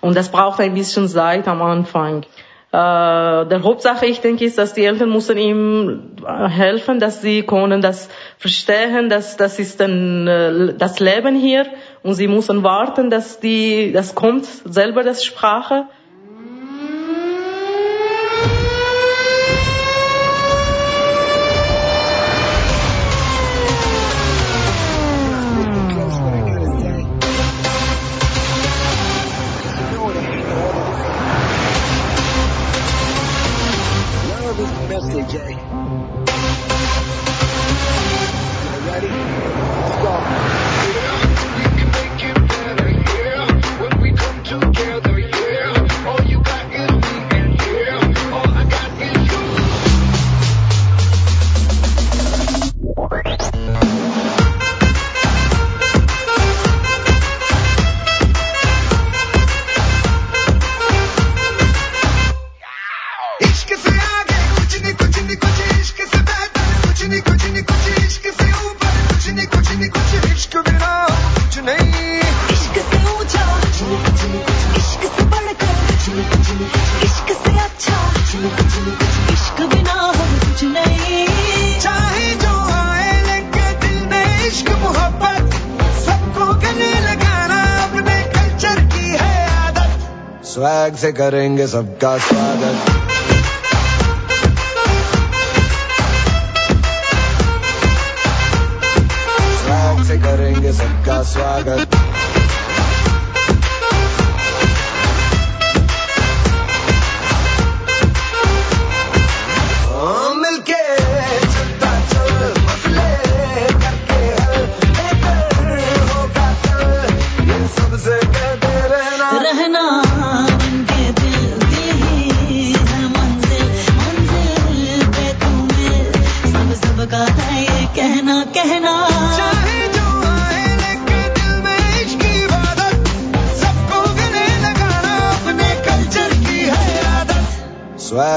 Und 0.00 0.16
das 0.16 0.30
braucht 0.30 0.60
ein 0.60 0.74
bisschen 0.74 1.08
Zeit 1.08 1.48
am 1.48 1.62
Anfang. 1.62 2.22
äh, 2.22 2.45
der 2.72 3.60
Hauptsache, 3.62 4.06
ich 4.06 4.20
denke, 4.20 4.44
ist, 4.44 4.58
dass 4.58 4.74
die 4.74 4.84
Eltern 4.84 5.10
müssen 5.10 5.38
ihm 5.38 6.16
äh, 6.26 6.48
helfen, 6.48 6.98
dass 6.98 7.22
sie 7.22 7.42
können 7.44 7.80
das 7.80 8.08
verstehen, 8.38 9.08
dass 9.08 9.36
das 9.36 9.58
ist 9.58 9.80
dann 9.80 10.26
äh, 10.26 10.74
das 10.74 10.98
Leben 10.98 11.36
hier. 11.36 11.66
Und 12.02 12.14
sie 12.14 12.28
müssen 12.28 12.62
warten, 12.64 13.08
dass 13.08 13.40
die, 13.40 13.92
das 13.92 14.14
kommt 14.14 14.44
selber 14.44 15.02
das 15.02 15.24
Sprache 15.24 15.86
of 91.76 91.98
God's 91.98 92.24
father. 92.24 92.95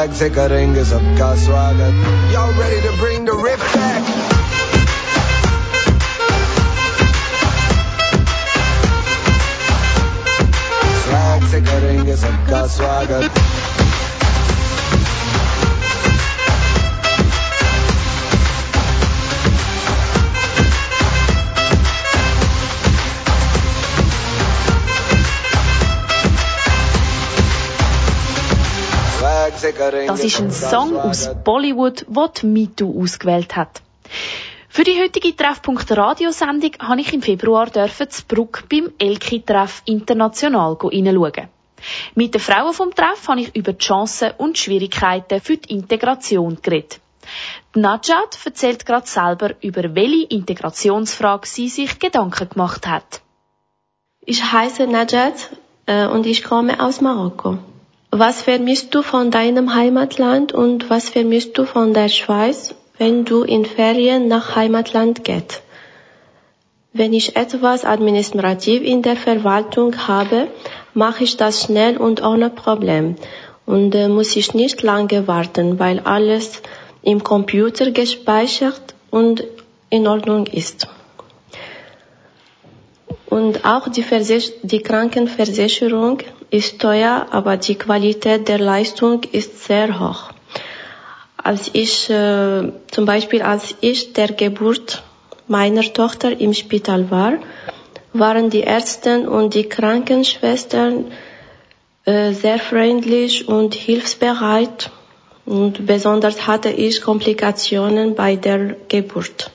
स्वैग 0.09 0.13
से 0.19 0.29
करेंगे 0.31 0.85
सबका 0.91 1.27
स्वागत 1.45 2.05
Y'all 2.35 2.53
ready 2.59 2.81
to 2.85 2.93
bring 3.01 3.27
the 3.27 3.35
rip 3.47 3.65
back 3.73 5.15
swag 11.03 11.45
से 11.51 11.61
करेंगे 11.71 12.17
सबका 12.17 12.67
स्वागत 12.77 13.41
Das 29.80 30.24
ist 30.26 30.42
ein 30.42 30.52
Song 30.52 30.98
aus 30.98 31.30
Bollywood, 31.46 32.06
den 32.10 32.30
die 32.42 32.46
Mitu 32.48 33.02
ausgewählt 33.02 33.56
hat. 33.56 33.82
Für 34.68 34.84
die 34.84 35.00
heutige 35.02 35.34
Treffpunkt 35.36 35.90
Radiosendung 35.90 36.72
habe 36.80 37.00
ich 37.00 37.14
im 37.14 37.22
Februar 37.22 37.68
dürfen 37.68 38.10
zu 38.10 38.24
Bruck 38.28 38.66
beim 38.70 38.92
Elki-Treff 39.00 39.82
international 39.86 40.78
hineinschauen. 40.92 41.48
Mit 42.14 42.34
den 42.34 42.42
Frauen 42.42 42.74
vom 42.74 42.94
Treff 42.94 43.28
habe 43.30 43.40
ich 43.42 43.56
über 43.56 43.72
die 43.72 43.86
Chancen 43.86 44.32
und 44.38 44.58
Schwierigkeiten 44.58 45.40
für 45.40 45.56
die 45.56 45.74
Integration 45.74 46.58
geredet. 46.62 47.00
Die 47.74 47.80
Najat 47.80 48.38
erzählt 48.44 48.86
gerade 48.86 49.08
selber, 49.08 49.56
über 49.62 49.96
welche 49.96 50.28
Integrationsfrage 50.28 51.48
sie 51.48 51.70
sich 51.70 52.00
Gedanken 52.00 52.50
gemacht 52.50 52.86
hat. 52.86 53.22
Ich 54.26 54.44
heiße 54.44 54.88
Najat 54.88 55.52
äh, 55.86 56.06
und 56.06 56.26
ich 56.26 56.44
komme 56.44 56.84
aus 56.84 57.00
Marokko. 57.00 57.60
Was 58.12 58.42
vermisst 58.42 58.96
du 58.96 59.02
von 59.02 59.32
deinem 59.32 59.76
Heimatland 59.76 60.52
und 60.52 60.90
was 60.90 61.10
vermisst 61.10 61.58
du 61.58 61.66
von 61.66 61.94
der 61.94 62.10
Schweiz? 62.10 62.76
wenn 63.00 63.24
du 63.26 63.44
in 63.44 63.66
Ferien 63.66 64.28
nach 64.28 64.56
Heimatland 64.56 65.24
gehst. 65.24 65.64
Wenn 66.92 67.14
ich 67.14 67.36
etwas 67.36 67.86
administrativ 67.86 68.84
in 68.84 69.02
der 69.02 69.16
Verwaltung 69.16 70.08
habe, 70.08 70.48
mache 70.94 71.24
ich 71.24 71.38
das 71.38 71.64
schnell 71.64 71.98
und 71.98 72.22
ohne 72.22 72.50
Problem 72.50 73.16
und 73.66 73.96
äh, 73.96 74.10
muss 74.10 74.36
ich 74.36 74.54
nicht 74.54 74.82
lange 74.82 75.28
warten, 75.28 75.80
weil 75.80 76.00
alles 76.00 76.62
im 77.02 77.24
Computer 77.24 77.92
gespeichert 77.92 78.96
und 79.12 79.44
in 79.90 80.08
Ordnung 80.08 80.46
ist. 80.48 80.88
Und 83.28 83.64
auch 83.64 83.88
die, 83.88 84.04
Versich 84.04 84.52
die 84.64 84.82
Krankenversicherung 84.82 86.20
ist 86.52 86.80
teuer, 86.80 87.28
aber 87.32 87.58
die 87.58 87.76
Qualität 87.76 88.48
der 88.48 88.60
Leistung 88.60 89.24
ist 89.32 89.64
sehr 89.66 90.00
hoch. 90.00 90.32
Als 91.38 91.70
ich, 91.74 92.10
äh, 92.10 92.72
zum 92.92 93.06
Beispiel 93.06 93.42
als 93.42 93.76
ich 93.82 94.14
der 94.14 94.30
Geburt 94.30 95.04
meiner 95.48 95.84
Tochter 95.94 96.40
im 96.40 96.54
Spital 96.54 97.10
war, 97.12 97.34
waren 98.14 98.50
die 98.50 98.62
Ärzte 98.62 99.30
und 99.30 99.54
die 99.54 99.70
Krankenschwestern 99.70 101.12
äh, 102.06 102.34
sehr 102.34 102.60
freundlich 102.60 103.48
und 103.48 103.74
hilfsbereit 103.76 104.92
und 105.46 105.88
besonders 105.88 106.46
hatte 106.46 106.70
ich 106.70 107.02
Komplikationen 107.02 108.14
bei 108.14 108.36
der 108.36 108.76
Geburt. 108.88 109.52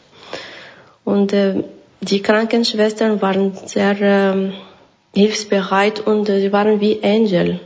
Und 1.04 1.32
äh, 1.32 1.62
die 2.00 2.20
Krankenschwestern 2.20 3.22
waren 3.22 3.54
sehr 3.66 4.00
äh, 4.00 4.52
hilfsbereit 5.14 6.00
und 6.00 6.28
äh, 6.28 6.40
sie 6.40 6.52
waren 6.52 6.80
wie 6.80 7.00
Engel. 7.00 7.60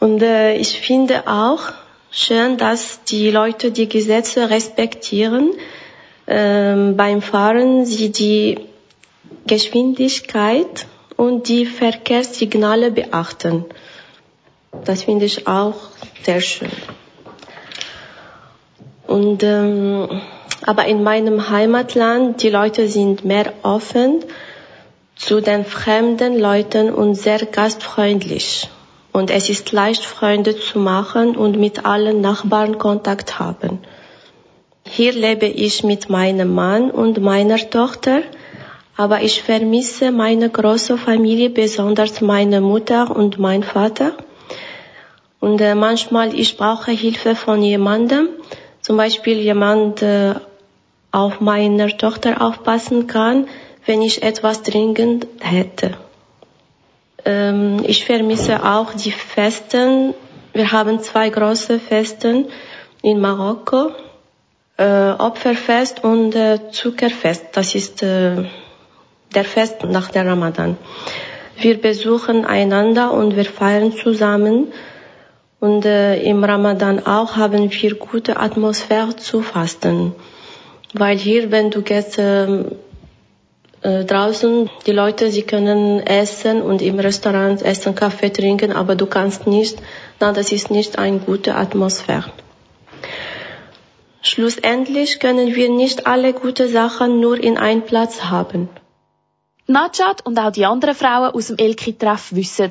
Und 0.00 0.22
äh, 0.22 0.56
ich 0.56 0.80
finde 0.80 1.26
auch 1.26 1.60
schön, 2.10 2.56
dass 2.56 3.04
die 3.04 3.30
Leute 3.30 3.70
die 3.70 3.88
Gesetze 3.88 4.50
respektieren. 4.50 5.52
Ähm, 6.26 6.96
beim 6.96 7.20
Fahren 7.20 7.84
sie 7.84 8.10
die 8.10 8.58
Geschwindigkeit 9.46 10.86
und 11.16 11.48
die 11.48 11.66
Verkehrssignale 11.66 12.90
beachten. 12.90 13.66
Das 14.84 15.02
finde 15.04 15.26
ich 15.26 15.46
auch 15.46 15.74
sehr 16.22 16.40
schön. 16.40 16.70
Und 19.06 19.42
ähm, 19.42 20.22
aber 20.66 20.86
in 20.86 21.02
meinem 21.02 21.50
Heimatland 21.50 22.42
die 22.42 22.48
Leute 22.48 22.88
sind 22.88 23.24
mehr 23.24 23.52
offen 23.62 24.24
zu 25.16 25.40
den 25.40 25.64
fremden 25.64 26.38
Leuten 26.38 26.92
und 26.92 27.14
sehr 27.14 27.46
gastfreundlich. 27.46 28.68
Und 29.12 29.30
es 29.30 29.48
ist 29.48 29.70
leicht, 29.72 30.04
Freunde 30.04 30.58
zu 30.58 30.78
machen 30.78 31.36
und 31.36 31.56
mit 31.56 31.84
allen 31.86 32.20
Nachbarn 32.20 32.78
Kontakt 32.78 33.38
haben. 33.38 33.78
Hier 34.86 35.12
lebe 35.12 35.46
ich 35.46 35.84
mit 35.84 36.10
meinem 36.10 36.54
Mann 36.54 36.90
und 36.90 37.20
meiner 37.20 37.58
Tochter, 37.70 38.22
aber 38.96 39.22
ich 39.22 39.42
vermisse 39.42 40.12
meine 40.12 40.50
große 40.50 40.98
Familie, 40.98 41.50
besonders 41.50 42.20
meine 42.20 42.60
Mutter 42.60 43.14
und 43.14 43.38
mein 43.38 43.62
Vater. 43.62 44.12
Und 45.40 45.60
äh, 45.60 45.74
manchmal 45.74 46.34
ich 46.34 46.56
brauche 46.56 46.90
Hilfe 46.90 47.34
von 47.34 47.62
jemandem, 47.62 48.28
zum 48.80 48.96
Beispiel 48.96 49.38
jemand 49.38 50.02
äh, 50.02 50.34
auf 51.12 51.40
meine 51.40 51.96
Tochter 51.96 52.42
aufpassen 52.42 53.06
kann, 53.06 53.46
wenn 53.86 54.02
ich 54.02 54.22
etwas 54.22 54.62
dringend 54.62 55.26
hätte. 55.40 55.96
Ähm, 57.24 57.82
ich 57.86 58.04
vermisse 58.04 58.64
auch 58.64 58.94
die 58.94 59.12
Festen. 59.12 60.14
Wir 60.52 60.72
haben 60.72 61.00
zwei 61.00 61.30
große 61.30 61.78
Festen 61.78 62.46
in 63.02 63.20
Marokko. 63.20 63.92
Äh, 64.76 65.10
Opferfest 65.12 66.02
und 66.02 66.34
äh, 66.34 66.70
Zuckerfest. 66.72 67.46
Das 67.52 67.74
ist 67.74 68.02
äh, 68.02 68.44
der 69.34 69.44
Fest 69.44 69.84
nach 69.84 70.10
der 70.10 70.26
Ramadan. 70.26 70.76
Wir 71.56 71.80
besuchen 71.80 72.44
einander 72.44 73.12
und 73.12 73.36
wir 73.36 73.44
feiern 73.44 73.92
zusammen. 73.92 74.72
Und 75.60 75.84
äh, 75.86 76.20
im 76.22 76.42
Ramadan 76.42 77.06
auch 77.06 77.36
haben 77.36 77.70
wir 77.70 77.94
gute 77.94 78.38
Atmosphäre 78.38 79.16
zu 79.16 79.40
fasten. 79.42 80.12
Weil 80.92 81.16
hier, 81.16 81.50
wenn 81.52 81.70
du 81.70 81.82
gehst 81.82 82.18
äh, 82.18 82.64
äh, 83.84 84.04
draußen, 84.04 84.70
die 84.86 84.92
Leute, 84.92 85.30
sie 85.30 85.42
können 85.42 86.00
essen 86.00 86.62
und 86.62 86.80
im 86.80 86.98
Restaurant 86.98 87.60
essen, 87.62 87.94
Kaffee 87.94 88.30
trinken, 88.30 88.72
aber 88.72 88.96
du 88.96 89.06
kannst 89.06 89.46
nicht, 89.46 89.78
na, 90.20 90.32
das 90.32 90.52
ist 90.52 90.70
nicht 90.70 90.98
eine 90.98 91.18
gute 91.18 91.54
Atmosphäre. 91.54 92.32
Schlussendlich 94.22 95.20
können 95.20 95.54
wir 95.54 95.68
nicht 95.68 96.06
alle 96.06 96.32
gute 96.32 96.68
Sachen 96.68 97.20
nur 97.20 97.38
in 97.38 97.58
einem 97.58 97.82
Platz 97.82 98.24
haben. 98.24 98.70
Najat 99.66 100.24
und 100.24 100.38
auch 100.38 100.50
die 100.50 100.64
anderen 100.64 100.94
Frauen 100.94 101.34
aus 101.34 101.48
dem 101.48 101.58
Elki-Treff 101.58 102.34
wissen, 102.34 102.70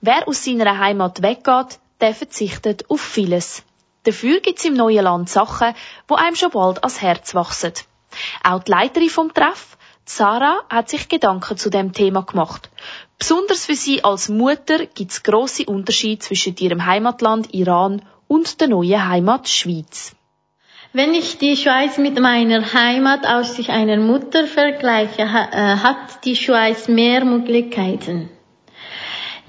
wer 0.00 0.28
aus 0.28 0.44
seiner 0.44 0.78
Heimat 0.78 1.22
weggeht, 1.22 1.80
der 2.00 2.14
verzichtet 2.14 2.88
auf 2.88 3.00
vieles. 3.00 3.64
Dafür 4.04 4.38
gibt's 4.38 4.64
im 4.64 4.74
neuen 4.74 5.02
Land 5.02 5.28
Sachen, 5.28 5.74
wo 6.06 6.14
einem 6.14 6.36
schon 6.36 6.52
bald 6.52 6.84
ans 6.84 7.02
Herz 7.02 7.34
wachsen. 7.34 7.72
Auch 8.44 8.62
die 8.62 8.70
Leiterin 8.70 9.10
vom 9.10 9.34
Treff, 9.34 9.75
Sarah, 10.08 10.62
hat 10.68 10.88
sich 10.88 11.08
Gedanken 11.08 11.56
zu 11.56 11.68
dem 11.68 11.92
Thema 11.92 12.22
gemacht. 12.22 12.70
Besonders 13.18 13.66
für 13.66 13.74
sie 13.74 14.04
als 14.04 14.28
Mutter 14.28 14.86
gibt's 14.86 15.24
grosse 15.24 15.66
Unterschiede 15.66 16.20
zwischen 16.20 16.54
ihrem 16.58 16.86
Heimatland 16.86 17.52
Iran 17.52 18.02
und 18.28 18.60
der 18.60 18.68
neuen 18.68 19.08
Heimat 19.08 19.48
Schweiz. 19.48 20.14
Wenn 20.92 21.12
ich 21.12 21.38
die 21.38 21.56
Schweiz 21.56 21.98
mit 21.98 22.18
meiner 22.20 22.72
Heimat 22.72 23.26
aus 23.26 23.56
Sicht 23.56 23.68
einer 23.68 23.96
Mutter 23.98 24.46
vergleiche, 24.46 25.30
hat 25.30 26.24
die 26.24 26.36
Schweiz 26.36 26.88
mehr 26.88 27.24
Möglichkeiten. 27.24 28.30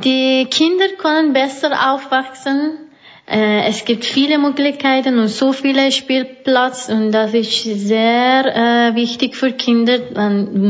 Die 0.03 0.45
Kinder 0.49 0.89
können 0.97 1.33
besser 1.33 1.93
aufwachsen. 1.93 2.86
Es 3.29 3.83
gibt 3.83 4.05
viele 4.05 4.37
Möglichkeiten 4.37 5.19
und 5.19 5.27
so 5.27 5.51
viele 5.51 5.91
Spielplatz 5.91 6.87
und 6.87 7.11
das 7.11 7.33
ist 7.33 7.61
sehr 7.61 8.45
äh, 8.45 8.95
wichtig 8.95 9.35
für 9.35 9.51
Kinder. 9.51 9.99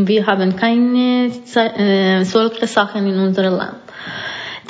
Wir 0.08 0.26
haben 0.26 0.56
keine 0.56 1.32
äh, 1.56 2.24
solche 2.24 2.65
Sachen 2.65 3.06
in 3.06 3.20
unserem 3.20 3.58
Land. 3.58 3.78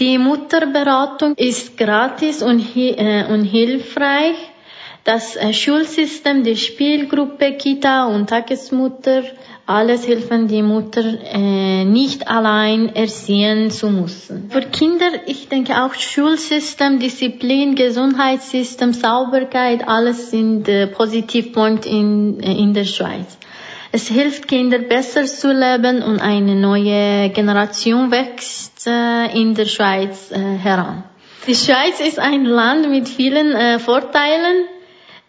Die 0.02 0.18
Mutterberatung 0.18 1.34
ist 1.38 1.78
gratis 1.78 2.44
und, 2.44 2.76
äh, 2.76 3.24
und 3.32 3.46
hilfreich. 3.46 4.36
Das 5.06 5.38
Schulsystem, 5.56 6.44
die 6.44 6.58
Spielgruppe, 6.58 7.54
Kita 7.54 8.08
und 8.08 8.30
Tagesmutter, 8.30 9.24
alles 9.68 10.08
helfen 10.08 10.48
die 10.48 10.62
Mutter 10.62 11.04
äh, 11.04 11.84
nicht 11.84 12.30
allein 12.30 12.96
erziehen 12.96 13.70
zu 13.70 13.90
müssen. 13.90 14.50
Für 14.50 14.62
Kinder, 14.62 15.10
ich 15.26 15.50
denke 15.50 15.84
auch 15.84 15.94
Schulsystem, 15.94 17.00
Disziplin, 17.00 17.76
Gesundheitssystem, 17.76 18.94
Sauberkeit, 18.94 19.86
alles 19.86 20.32
sind 20.32 20.70
äh, 20.70 20.88
Positivpunkte 20.88 21.90
in, 21.90 22.40
äh, 22.40 22.54
in 22.54 22.74
der 22.74 22.86
Schweiz. 22.86 23.38
Es 23.92 24.08
hilft 24.08 24.48
Kinder 24.48 24.80
besser 24.80 25.26
zu 25.26 25.52
leben 25.52 26.02
und 26.02 26.22
eine 26.22 26.56
neue 26.56 27.30
Generation 27.30 28.10
wächst 28.10 28.88
äh, 28.88 29.38
in 29.38 29.54
der 29.54 29.66
Schweiz 29.66 30.32
äh, 30.32 30.38
heran. 30.38 31.04
Die 31.46 31.56
Schweiz 31.56 32.00
ist 32.00 32.20
ein 32.20 32.46
Land 32.46 32.90
mit 32.90 33.10
vielen 33.10 33.54
äh, 33.54 33.80
Vorteilen 33.80 34.66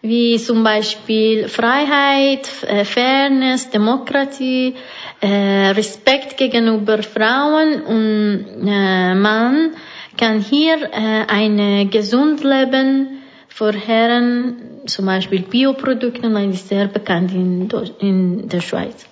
wie 0.01 0.37
zum 0.37 0.63
Beispiel 0.63 1.47
Freiheit, 1.49 2.47
Fairness, 2.47 3.69
Demokratie, 3.69 4.75
Respekt 5.21 6.37
gegenüber 6.37 7.03
Frauen 7.03 7.81
und 7.81 8.63
man 8.63 9.71
kann 10.17 10.39
hier 10.39 10.89
ein 11.27 11.89
gesund 11.89 12.43
Leben 12.43 13.19
verherren, 13.49 14.55
zum 14.85 15.05
Beispiel 15.05 15.41
Bioprodukte, 15.41 16.29
das 16.29 16.43
ist 16.53 16.69
sehr 16.69 16.87
bekannt 16.87 17.31
in 17.33 18.47
der 18.47 18.61
Schweiz. 18.61 19.05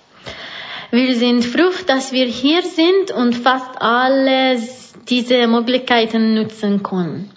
Wir 0.90 1.14
sind 1.16 1.44
froh, 1.44 1.70
dass 1.86 2.12
wir 2.12 2.24
hier 2.24 2.62
sind 2.62 3.10
und 3.10 3.34
fast 3.34 3.82
alle 3.82 4.58
diese 5.06 5.46
Möglichkeiten 5.46 6.34
nutzen 6.34 6.82
können. 6.82 7.30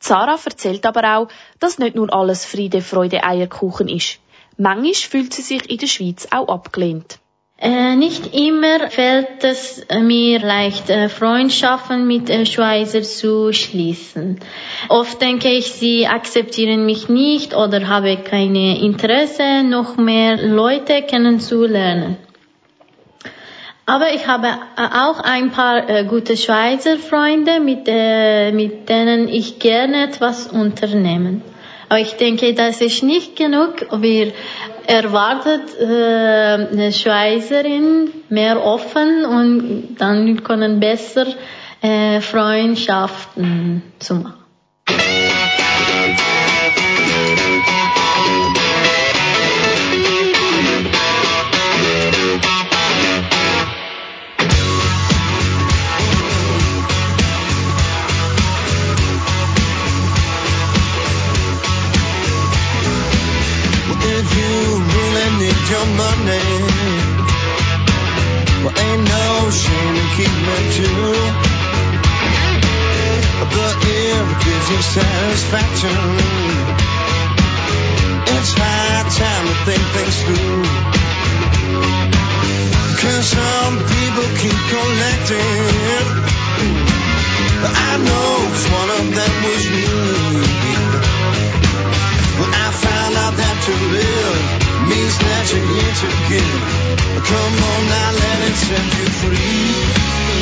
Sarah 0.00 0.38
erzählt 0.44 0.84
aber 0.86 1.16
auch, 1.16 1.28
dass 1.60 1.78
nicht 1.78 1.94
nur 1.94 2.12
alles 2.12 2.44
Friede, 2.44 2.80
Freude, 2.80 3.22
Eierkuchen 3.22 3.88
ist. 3.88 4.18
Manchmal 4.56 4.94
fühlt 4.94 5.32
sie 5.32 5.42
sich 5.42 5.70
in 5.70 5.78
der 5.78 5.86
Schweiz 5.86 6.26
auch 6.30 6.48
abgelehnt. 6.48 7.18
Äh, 7.62 7.94
nicht 7.94 8.34
immer 8.34 8.88
fällt 8.88 9.44
es 9.44 9.86
mir 10.00 10.40
leicht, 10.40 10.88
äh, 10.88 11.10
Freundschaften 11.10 12.06
mit 12.06 12.30
äh, 12.30 12.46
Schweizer 12.46 13.02
zu 13.02 13.52
schließen. 13.52 14.40
Oft 14.88 15.20
denke 15.20 15.50
ich, 15.50 15.72
sie 15.72 16.06
akzeptieren 16.06 16.86
mich 16.86 17.10
nicht 17.10 17.54
oder 17.54 17.86
habe 17.86 18.16
keine 18.16 18.80
Interesse, 18.80 19.62
noch 19.62 19.98
mehr 19.98 20.38
Leute 20.38 21.02
kennenzulernen. 21.02 22.16
Aber 23.86 24.12
ich 24.14 24.26
habe 24.26 24.48
auch 24.76 25.18
ein 25.20 25.50
paar 25.50 25.88
äh, 25.88 26.04
gute 26.04 26.36
Schweizer 26.36 26.96
Freunde, 26.96 27.60
mit, 27.60 27.86
äh, 27.86 28.52
mit 28.52 28.88
denen 28.88 29.28
ich 29.28 29.58
gerne 29.58 30.04
etwas 30.04 30.46
unternehmen. 30.46 31.42
Aber 31.88 31.98
ich 31.98 32.12
denke, 32.12 32.54
das 32.54 32.80
ist 32.80 33.02
nicht 33.02 33.34
genug. 33.34 33.86
Wir 34.00 34.32
erwartet 34.86 35.76
äh, 35.80 35.84
eine 35.84 36.92
Schweizerin 36.92 38.10
mehr 38.28 38.64
offen 38.64 39.24
und 39.24 39.96
dann 39.98 40.44
können 40.44 40.78
besser 40.78 41.26
äh, 41.82 42.20
Freundschaften 42.20 43.82
zu 43.98 44.14
machen. 44.14 44.34
Your 65.70 65.86
money, 65.86 66.46
well, 68.62 68.74
ain't 68.74 69.04
no 69.06 69.50
shame 69.50 69.94
in 70.02 70.08
keeping 70.18 70.48
it 70.58 70.66
too. 70.74 71.50
But 73.54 73.76
if 73.78 74.24
it 74.30 74.38
gives 74.46 74.66
you 74.70 74.80
satisfaction, 74.82 75.96
it's 78.34 78.52
high 78.58 79.06
time 79.14 79.44
to 79.46 79.54
think 79.66 79.82
things 79.94 80.16
through. 80.26 80.62
Cause 83.00 83.26
some 83.30 83.74
people 83.94 84.26
keep 84.42 84.60
collecting. 84.74 85.66
But 87.62 87.72
I 87.78 87.92
know 88.06 88.30
one 88.74 88.90
of 88.98 89.04
them 89.14 89.34
was 89.44 89.64
me. 89.70 90.89
When 92.40 92.48
I 92.56 92.72
found 92.72 93.12
out 93.20 93.34
that 93.36 93.56
to 93.68 93.74
live 93.92 94.40
means 94.88 95.12
that 95.20 95.44
you're 95.52 95.60
here 95.60 95.92
to 95.92 96.08
give. 96.32 96.60
Come 97.20 97.54
on 97.68 97.80
now, 97.84 98.16
let 98.16 98.38
it 98.48 98.56
set 98.56 98.80
you 98.80 99.08
free. 99.20 100.40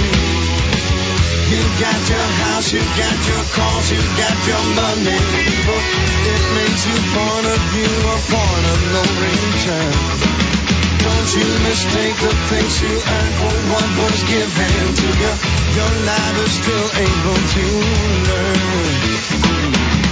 You 1.50 1.62
got 1.82 1.98
your 2.06 2.28
house, 2.46 2.70
you 2.70 2.78
got 2.78 3.18
your 3.26 3.44
cars, 3.50 3.86
you 3.90 3.98
got 4.14 4.36
your 4.46 4.64
money. 4.78 5.18
But 5.66 5.84
it 6.22 6.42
makes 6.54 6.86
you 6.86 6.98
point 7.18 7.46
of 7.50 7.60
view, 7.74 7.94
a 7.98 8.16
point 8.30 8.64
of 8.70 8.80
no 8.94 9.02
return. 9.18 9.94
Don't 11.02 11.30
you 11.34 11.50
mistake 11.66 12.14
the 12.14 12.34
things 12.46 12.74
you 12.78 12.94
earn 12.94 13.30
for 13.42 13.54
what 13.74 13.88
was 14.06 14.22
given 14.22 14.86
to 15.02 15.08
you. 15.18 15.32
Your 15.74 15.92
life 16.06 16.36
is 16.46 16.52
still 16.62 16.88
able 16.94 17.40
to 17.42 17.64
learn. 18.30 20.07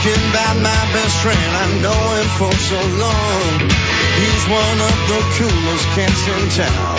Talking 0.00 0.30
about 0.32 0.56
my 0.56 0.82
best 0.96 1.16
friend, 1.20 1.50
I 1.60 1.66
know 1.84 2.00
him 2.16 2.28
for 2.40 2.48
so 2.56 2.80
long. 3.04 3.52
He's 4.16 4.44
one 4.48 4.78
of 4.80 4.96
the 5.12 5.20
coolest 5.36 5.86
cats 5.92 6.24
in 6.24 6.40
town. 6.56 6.96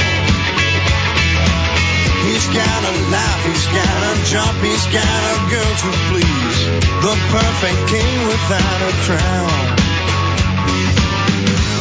He's 2.30 2.46
got 2.54 2.80
a 2.86 2.94
life, 3.10 3.42
he's 3.50 3.66
got 3.74 3.98
a 4.06 4.14
job, 4.30 4.54
he's 4.62 4.86
got 4.94 5.22
a 5.34 5.38
girl 5.50 5.74
to 5.82 5.90
please. 6.14 6.58
The 7.02 7.16
perfect 7.34 7.82
king 7.90 8.14
without 8.30 8.80
a 8.86 8.94
crown. 9.10 9.66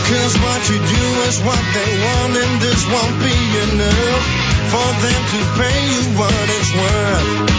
Cause 0.08 0.34
what 0.40 0.60
you 0.72 0.80
do 0.80 1.04
is 1.28 1.36
what 1.44 1.64
they 1.76 1.90
want, 2.00 2.32
and 2.32 2.52
this 2.64 2.80
won't 2.88 3.20
be 3.20 3.36
enough 3.68 4.24
for 4.72 4.88
them 5.04 5.20
to 5.36 5.40
pay 5.60 5.84
you 5.84 6.16
what 6.16 6.48
it's 6.48 6.72
worth. 6.80 7.50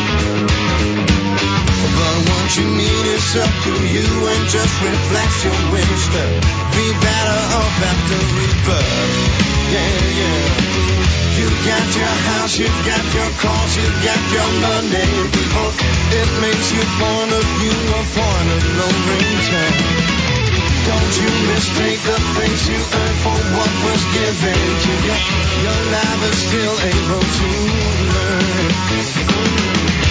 But 1.82 2.17
what 2.30 2.50
you 2.58 2.67
need 2.78 3.06
is 3.17 3.36
up 3.41 3.50
to 3.65 3.74
you 3.89 4.06
and 4.06 4.44
just 4.46 4.76
reflects 4.86 5.39
your 5.44 5.60
wish 5.74 6.06
be 6.78 6.88
better 7.02 7.39
off 7.58 7.76
after 7.89 8.22
rebirth. 8.38 9.41
Yeah, 9.74 9.98
yeah. 10.22 10.62
You 11.41 11.48
got 11.65 11.88
your 11.98 12.15
house, 12.30 12.54
you 12.62 12.70
got 12.86 13.06
your 13.17 13.32
cars, 13.41 13.74
you 13.82 13.88
got 14.06 14.22
your 14.30 14.50
money. 14.62 15.10
It 16.22 16.30
makes 16.44 16.67
you 16.70 16.84
point 17.02 17.32
of 17.34 17.48
you 17.65 17.74
a 17.74 18.02
point 18.13 18.50
of 18.56 18.63
no 18.78 18.88
return. 19.10 20.22
Don't 20.86 21.13
you 21.17 21.32
mistake 21.50 22.02
the 22.06 22.20
things 22.38 22.62
you 22.70 22.78
earn 22.78 23.15
for 23.26 23.38
what 23.58 23.72
was 23.89 24.02
given 24.13 24.60
to 24.86 24.94
you. 25.08 25.17
Your 25.65 25.80
life 25.98 26.22
is 26.30 26.38
still 26.46 26.76
able 26.94 27.26
to 27.26 27.48
learn. 28.13 28.41
Mm. 29.32 30.11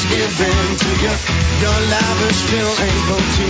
was 0.00 0.08
given 0.16 0.76
to 0.76 0.90
you. 1.02 1.14
Your 1.60 1.78
life 1.92 2.20
is 2.30 2.36
still 2.36 2.72
able 2.88 3.22
to. 3.36 3.48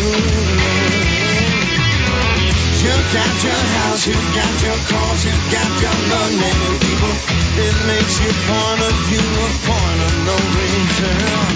You 2.81 2.95
got 3.15 3.35
your 3.45 3.63
house, 3.79 4.07
you 4.07 4.19
got 4.35 4.55
your 4.63 4.79
cars, 4.91 5.25
you 5.25 5.37
got 5.53 5.71
your 5.85 5.99
money. 6.11 6.51
People, 6.81 7.15
it 7.55 7.77
makes 7.87 8.19
you 8.19 8.31
point 8.49 8.81
of 8.83 8.95
view, 9.07 9.27
a 9.31 9.51
point 9.69 10.01
of 10.09 10.15
no 10.27 10.37
return. 10.59 11.55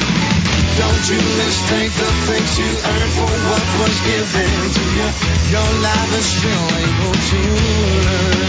Don't 0.79 1.05
you 1.11 1.21
mistake 1.43 1.93
the 1.93 2.11
things 2.29 2.59
you 2.59 2.71
earn 2.87 3.09
for 3.19 3.31
what 3.49 3.65
was 3.81 3.97
given 4.05 4.53
to 4.79 4.85
you. 4.95 5.09
Your 5.51 5.71
life 5.83 6.19
is 6.19 6.27
still 6.27 6.67
able 6.85 7.15
to 7.15 7.41
learn. 8.05 8.44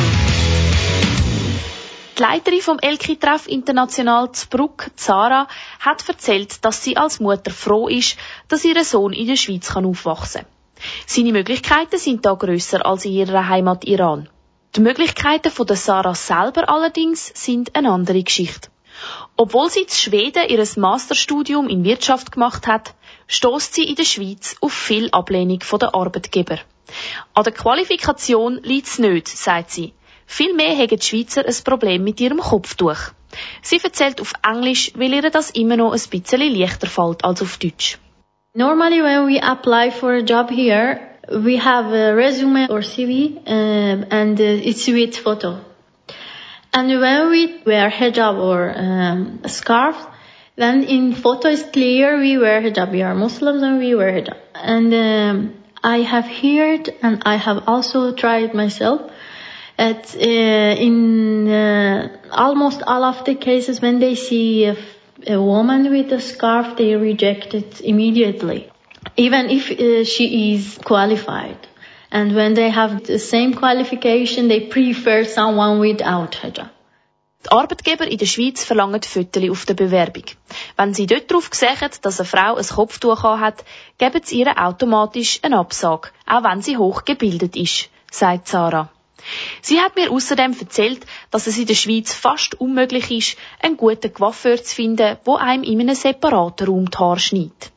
Die 2.18 2.22
Leiterin 2.22 2.62
vom 2.62 2.80
Elki-Treff 2.80 3.46
International 3.46 4.32
zu 4.32 4.48
Bruck, 4.48 4.90
Zara, 4.96 5.50
hat 5.82 6.08
erzählt, 6.08 6.64
dass 6.64 6.82
sie 6.82 6.96
als 6.96 7.20
Mutter 7.20 7.52
froh 7.52 7.90
ist, 7.90 8.16
dass 8.48 8.64
ihr 8.64 8.82
Sohn 8.86 9.12
in 9.12 9.28
der 9.28 9.36
Schweiz 9.36 9.76
aufwachsen 9.76 10.44
kann. 10.44 10.52
Seine 11.06 11.34
Möglichkeiten 11.34 11.98
sind 11.98 12.26
da 12.26 12.36
grösser 12.36 12.86
als 12.86 13.04
in 13.04 13.12
ihrer 13.12 13.50
Heimat 13.50 13.84
Iran. 13.84 14.30
Die 14.78 14.80
Möglichkeiten 14.80 15.52
von 15.52 15.68
der 15.68 15.76
Sarah 15.76 16.16
selber 16.16 16.70
allerdings 16.70 17.32
sind 17.34 17.76
eine 17.76 17.92
andere 17.92 18.24
Geschichte. 18.24 18.70
Obwohl 19.36 19.70
sie 19.70 19.82
in 19.82 19.90
Schweden 19.90 20.48
ihr 20.48 20.66
Masterstudium 20.78 21.68
in 21.68 21.84
Wirtschaft 21.84 22.32
gemacht 22.32 22.66
hat, 22.66 22.94
stößt 23.28 23.74
sie 23.74 23.84
in 23.84 23.96
der 23.96 24.06
Schweiz 24.06 24.56
auf 24.62 24.72
viel 24.72 25.10
Ablehnung 25.12 25.60
von 25.60 25.80
der 25.80 25.94
Arbeitgeber. 25.94 26.60
An 27.34 27.44
der 27.44 27.52
Qualifikation 27.52 28.64
liegt 28.64 28.88
es 28.88 29.00
nicht, 29.00 29.28
sagt 29.28 29.72
sie. 29.72 29.94
Vielmehr 30.26 30.76
haben 30.78 30.88
die 30.88 31.02
Schweizer 31.02 31.46
ein 31.46 31.64
Problem 31.64 32.04
mit 32.04 32.20
ihrem 32.20 32.40
Kopftuch. 32.40 33.12
Sie 33.62 33.80
erzählt 33.84 34.22
auf 34.22 34.34
Englisch, 34.44 34.92
weil 34.96 35.14
ihr 35.14 35.30
das 35.30 35.52
immer 35.52 35.78
noch 35.78 35.94
ein 35.94 36.10
bisschen 36.10 36.42
leichter 36.42 36.88
fällt 36.88 37.24
als 37.24 37.42
auf 37.42 37.58
Deutsch. 37.58 37.98
Normally, 38.54 39.02
when 39.02 39.28
we 39.28 39.42
apply 39.42 39.92
for 39.92 40.14
a 40.14 40.22
job 40.22 40.50
here, 40.50 41.00
we 41.30 41.58
have 41.58 41.94
a 41.94 42.16
resume 42.16 42.68
or 42.70 42.82
CV, 42.82 43.38
um, 43.46 44.06
and 44.10 44.40
uh, 44.40 44.44
it's 44.44 44.88
with 44.88 45.18
photo. 45.18 45.60
And 46.72 46.90
when 47.02 47.30
we 47.32 47.62
wear 47.66 47.90
hijab 47.90 48.38
or 48.38 48.74
um, 48.76 49.40
a 49.44 49.50
scarf, 49.50 49.96
then 50.56 50.84
in 50.84 51.14
photo 51.14 51.50
is 51.50 51.64
clear 51.64 52.18
we 52.18 52.38
wear 52.38 52.62
hijab. 52.62 52.92
We 52.92 53.02
are 53.02 53.16
Muslims 53.16 53.62
and 53.62 53.80
we 53.80 53.96
wear 53.96 54.22
hijab. 54.22 54.38
And 54.54 54.94
um, 54.94 55.54
I 55.84 55.98
have 55.98 56.26
heard 56.26 56.90
and 57.02 57.24
I 57.26 57.36
have 57.36 57.64
also 57.68 58.14
tried 58.14 58.54
myself 58.54 59.02
at 59.78 60.16
uh, 60.16 60.20
in 60.20 61.50
uh, 61.50 62.18
almost 62.32 62.82
all 62.86 63.04
of 63.04 63.26
the 63.26 63.36
cases 63.36 63.82
when 63.82 64.00
they 64.00 64.16
see 64.16 64.66
a, 64.66 64.78
a 65.28 65.42
woman 65.42 65.90
with 65.92 66.12
a 66.12 66.22
scarf, 66.22 66.78
they 66.78 66.96
reject 66.96 67.54
it 67.54 67.82
immediately, 67.82 68.70
even 69.18 69.50
if 69.50 69.72
uh, 69.72 70.04
she 70.04 70.54
is 70.54 70.78
qualified. 70.84 71.58
And 72.12 72.34
when 72.34 72.54
they 72.54 72.70
have 72.70 73.04
the 73.06 73.20
same 73.20 73.54
qualification, 73.54 74.48
they 74.48 74.62
prefer 74.68 75.26
someone 75.26 75.80
without 75.80 76.36
hijab. 76.36 76.70
Die 77.46 77.52
Arbeitgeber 77.52 78.08
in 78.08 78.18
der 78.18 78.26
Schweiz 78.26 78.64
verlangen 78.64 79.04
Fotos 79.04 79.50
auf 79.52 79.66
der 79.66 79.76
Bewerbung. 79.76 80.24
Wenn 80.78 80.96
sie 80.96 81.06
dort 81.06 81.30
darauf 81.30 81.50
sehen, 81.52 81.92
dass 82.02 82.20
eine 82.20 82.26
Frau 82.26 82.56
ein 82.56 82.66
Kopftuch 82.66 83.22
hat, 83.24 83.64
geben 84.00 84.22
sie 84.24 84.40
ihr 84.40 84.58
automatisch 84.58 85.40
eine 85.44 85.60
Absage, 85.60 86.10
auch 86.26 86.44
wenn 86.44 86.62
sie 86.64 86.78
hochgebildet 86.78 87.56
ist, 87.56 87.90
sagt 88.10 88.48
Sarah. 88.48 88.90
Sie 89.62 89.80
hat 89.80 89.96
mir 89.96 90.12
außerdem 90.12 90.56
erzählt, 90.60 91.06
dass 91.32 91.48
es 91.48 91.58
in 91.58 91.66
der 91.66 91.76
Schweiz 91.76 92.14
fast 92.14 92.60
unmöglich 92.60 93.12
ist, 93.12 93.38
einen 93.62 93.78
guten 93.78 94.14
Coiffeur 94.14 94.62
zu 94.62 94.76
finden, 94.76 95.18
wo 95.26 95.36
einem 95.36 95.64
in 95.64 95.82
einem 95.82 95.96
separaten 95.96 96.68
Raum 96.68 96.90
die 96.90 96.98
Haare 96.98 97.20
schneidet. 97.20 97.72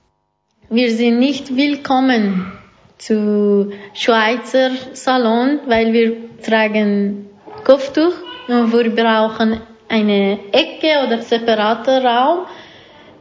Wir 0.71 0.91
sind 0.91 1.19
nicht 1.19 1.57
willkommen 1.57 2.53
zu 2.99 3.73
Schweizer 3.95 4.71
Salon, 4.93 5.61
weil 5.67 5.93
wir 5.93 6.43
tragen 6.43 7.31
Kopftuch 7.65 8.13
und 8.49 8.73
wir 8.73 8.95
brauchen 8.95 9.61
eine 9.89 10.39
Ecke 10.53 11.07
oder 11.07 11.23
separaten 11.23 12.07
Raum, 12.07 12.47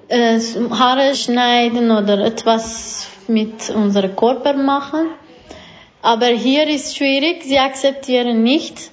äh, 0.09 0.39
Haare 0.71 1.15
schneiden 1.15 1.91
oder 1.91 2.19
etwas 2.25 3.07
mit 3.27 3.69
unserem 3.69 4.15
Körper 4.15 4.53
machen. 4.53 5.07
Aber 6.01 6.27
hier 6.27 6.67
ist 6.67 6.95
schwierig, 6.95 7.43
sie 7.43 7.60
akzeptieren 7.60 8.43
nicht. 8.43 8.91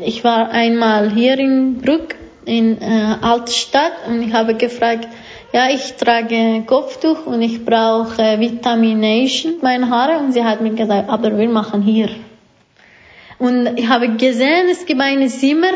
Ich 0.00 0.24
war 0.24 0.50
einmal 0.50 1.10
hier 1.10 1.38
in 1.38 1.78
Bruck, 1.78 2.14
in 2.44 2.80
äh, 2.80 3.16
Altstadt, 3.20 3.92
und 4.08 4.22
ich 4.22 4.32
habe 4.32 4.54
gefragt, 4.54 5.08
ja, 5.52 5.68
ich 5.70 5.94
trage 5.94 6.64
Kopftuch 6.66 7.26
und 7.26 7.40
ich 7.40 7.64
brauche 7.64 8.40
Vitamination 8.40 9.54
meine 9.62 9.88
Haare 9.88 10.18
und 10.18 10.32
sie 10.32 10.44
hat 10.44 10.60
mir 10.60 10.74
gesagt, 10.74 11.08
aber 11.08 11.38
wir 11.38 11.48
machen 11.48 11.82
hier. 11.82 12.10
Und 13.38 13.78
ich 13.78 13.88
habe 13.88 14.16
gesehen, 14.16 14.68
es 14.70 14.86
gibt 14.86 15.00
eine 15.00 15.28
Zimmer, 15.28 15.72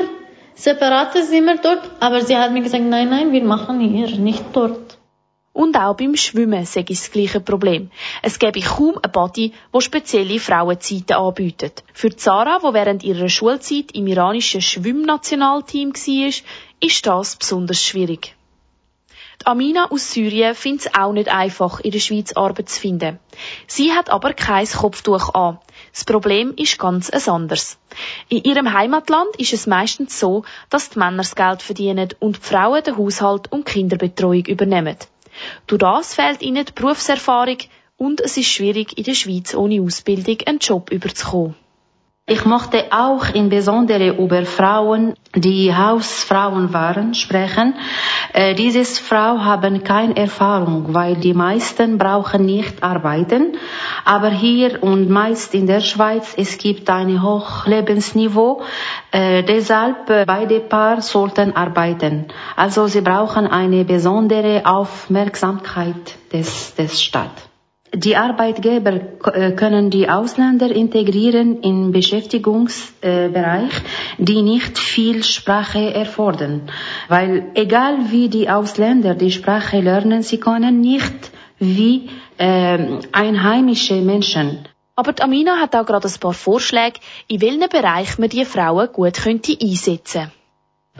separate 0.54 1.22
Zimmer 1.22 1.56
dort, 1.62 1.90
aber 2.00 2.22
sie 2.22 2.36
hat 2.36 2.52
mir 2.52 2.62
gesagt, 2.62 2.84
nein, 2.84 3.10
nein, 3.10 3.32
wir 3.32 3.44
machen 3.44 3.80
hier, 3.80 4.08
nicht 4.18 4.44
dort. 4.52 4.89
Und 5.52 5.76
auch 5.76 5.96
beim 5.96 6.14
Schwimmen 6.14 6.64
sei 6.64 6.84
es 6.88 7.02
das 7.02 7.10
gleiche 7.10 7.40
Problem. 7.40 7.90
Es 8.22 8.38
gäbe 8.38 8.60
kaum 8.60 8.98
ein 9.02 9.10
Body, 9.10 9.52
wo 9.72 9.80
spezielle 9.80 10.38
Frauenzeiten 10.38 11.16
anbietet. 11.16 11.82
Für 11.92 12.14
Zara, 12.14 12.62
wo 12.62 12.72
während 12.72 13.02
ihrer 13.02 13.28
Schulzeit 13.28 13.90
im 13.92 14.06
iranischen 14.06 14.62
Schwimmnationalteam 14.62 15.92
war, 15.92 16.32
ist 16.80 17.06
das 17.06 17.36
besonders 17.36 17.82
schwierig. 17.82 18.36
Die 19.42 19.46
Amina 19.46 19.90
aus 19.90 20.12
Syrien 20.12 20.54
findet 20.54 20.86
es 20.86 20.94
auch 20.94 21.12
nicht 21.12 21.30
einfach, 21.30 21.80
in 21.80 21.92
der 21.92 21.98
Schweiz 21.98 22.34
Arbeit 22.34 22.68
zu 22.68 22.78
finden. 22.78 23.18
Sie 23.66 23.92
hat 23.92 24.10
aber 24.10 24.34
kein 24.34 24.66
Kopftuch 24.66 25.34
an. 25.34 25.58
Das 25.92 26.04
Problem 26.04 26.52
ist 26.56 26.78
ganz 26.78 27.08
ein 27.08 27.26
anderes. 27.26 27.78
In 28.28 28.44
ihrem 28.44 28.72
Heimatland 28.72 29.34
ist 29.38 29.54
es 29.54 29.66
meistens 29.66 30.20
so, 30.20 30.44
dass 30.68 30.90
die 30.90 30.98
Männer 30.98 31.18
das 31.18 31.34
Geld 31.34 31.62
verdienen 31.62 32.10
und 32.20 32.36
die 32.36 32.40
Frauen 32.40 32.84
den 32.84 32.98
Haushalt 32.98 33.50
und 33.50 33.64
Kinderbetreuung 33.64 34.44
übernehmen. 34.44 34.96
Durch 35.66 35.80
das 35.80 36.14
fehlt 36.14 36.42
ihnen 36.42 36.64
die 36.64 36.72
Berufserfahrung 36.72 37.58
und 37.96 38.20
es 38.20 38.36
ist 38.36 38.48
schwierig, 38.48 38.96
in 38.96 39.04
der 39.04 39.14
Schweiz 39.14 39.54
ohne 39.54 39.80
Ausbildung 39.82 40.38
einen 40.46 40.58
Job 40.58 40.90
überzukommen. 40.90 41.54
Ich 42.30 42.44
möchte 42.44 42.84
auch 42.92 43.24
insbesondere 43.34 44.10
über 44.10 44.46
Frauen, 44.46 45.14
die 45.34 45.74
Hausfrauen 45.74 46.72
waren, 46.72 47.12
sprechen. 47.14 47.74
Äh, 48.32 48.54
diese 48.54 48.84
Frauen 48.84 49.44
haben 49.44 49.82
keine 49.82 50.16
Erfahrung, 50.16 50.94
weil 50.94 51.16
die 51.16 51.34
meisten 51.34 51.98
brauchen 51.98 52.46
nicht 52.46 52.84
arbeiten. 52.84 53.56
Aber 54.04 54.30
hier 54.30 54.80
und 54.80 55.10
meist 55.10 55.54
in 55.54 55.66
der 55.66 55.80
Schweiz, 55.80 56.34
es 56.36 56.56
gibt 56.58 56.88
ein 56.88 57.20
hohes 57.20 57.66
Lebensniveau. 57.66 58.62
Äh, 59.10 59.42
deshalb 59.42 60.08
äh, 60.08 60.24
beide 60.24 60.60
Paar 60.60 61.02
sollten 61.02 61.56
arbeiten. 61.56 62.26
Also 62.54 62.86
sie 62.86 63.00
brauchen 63.00 63.48
eine 63.48 63.84
besondere 63.84 64.62
Aufmerksamkeit 64.66 66.14
des, 66.32 66.76
des 66.76 67.02
Staates. 67.02 67.49
Die 67.92 68.16
Arbeitgeber 68.16 69.00
äh, 69.34 69.52
können 69.52 69.90
die 69.90 70.08
Ausländer 70.08 70.70
integrieren 70.70 71.60
im 71.62 71.90
Beschäftigungsbereich, 71.90 73.72
die 74.18 74.42
nicht 74.42 74.78
viel 74.78 75.24
Sprache 75.24 75.92
erfordern. 75.92 76.70
Weil 77.08 77.50
egal 77.54 78.10
wie 78.10 78.28
die 78.28 78.48
Ausländer 78.48 79.14
die 79.14 79.32
Sprache 79.32 79.80
lernen, 79.80 80.22
sie 80.22 80.38
können 80.38 80.80
nicht 80.80 81.32
wie 81.58 82.08
äh, 82.38 82.78
einheimische 83.10 84.00
Menschen. 84.00 84.68
Aber 84.94 85.12
die 85.12 85.22
Amina 85.22 85.56
hat 85.56 85.74
auch 85.74 85.86
gerade 85.86 86.06
ein 86.06 86.20
paar 86.20 86.34
Vorschläge, 86.34 87.00
in 87.26 87.40
welchen 87.40 87.68
Bereich 87.68 88.18
man 88.18 88.28
die 88.28 88.44
Frauen 88.44 88.88
gut 88.92 89.14
könnte 89.14 89.56
einsetzen 89.60 90.30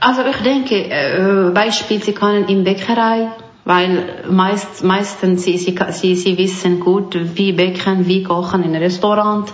Also 0.00 0.22
ich 0.24 0.37
denke, 0.38 0.74
äh, 0.74 1.50
Beispiel, 1.53 2.03
sie 2.03 2.14
können 2.14 2.48
in 2.48 2.64
Bäckerei 2.64 3.29
weil 3.70 4.24
meist, 4.28 4.83
meistens 4.83 5.44
sie, 5.44 5.56
sie, 5.56 6.16
sie, 6.16 6.37
wissen 6.37 6.80
gut, 6.80 7.16
wie 7.37 7.52
backen, 7.52 8.09
wie 8.09 8.24
kochen 8.24 8.64
im 8.64 8.74
Restaurant, 8.74 9.52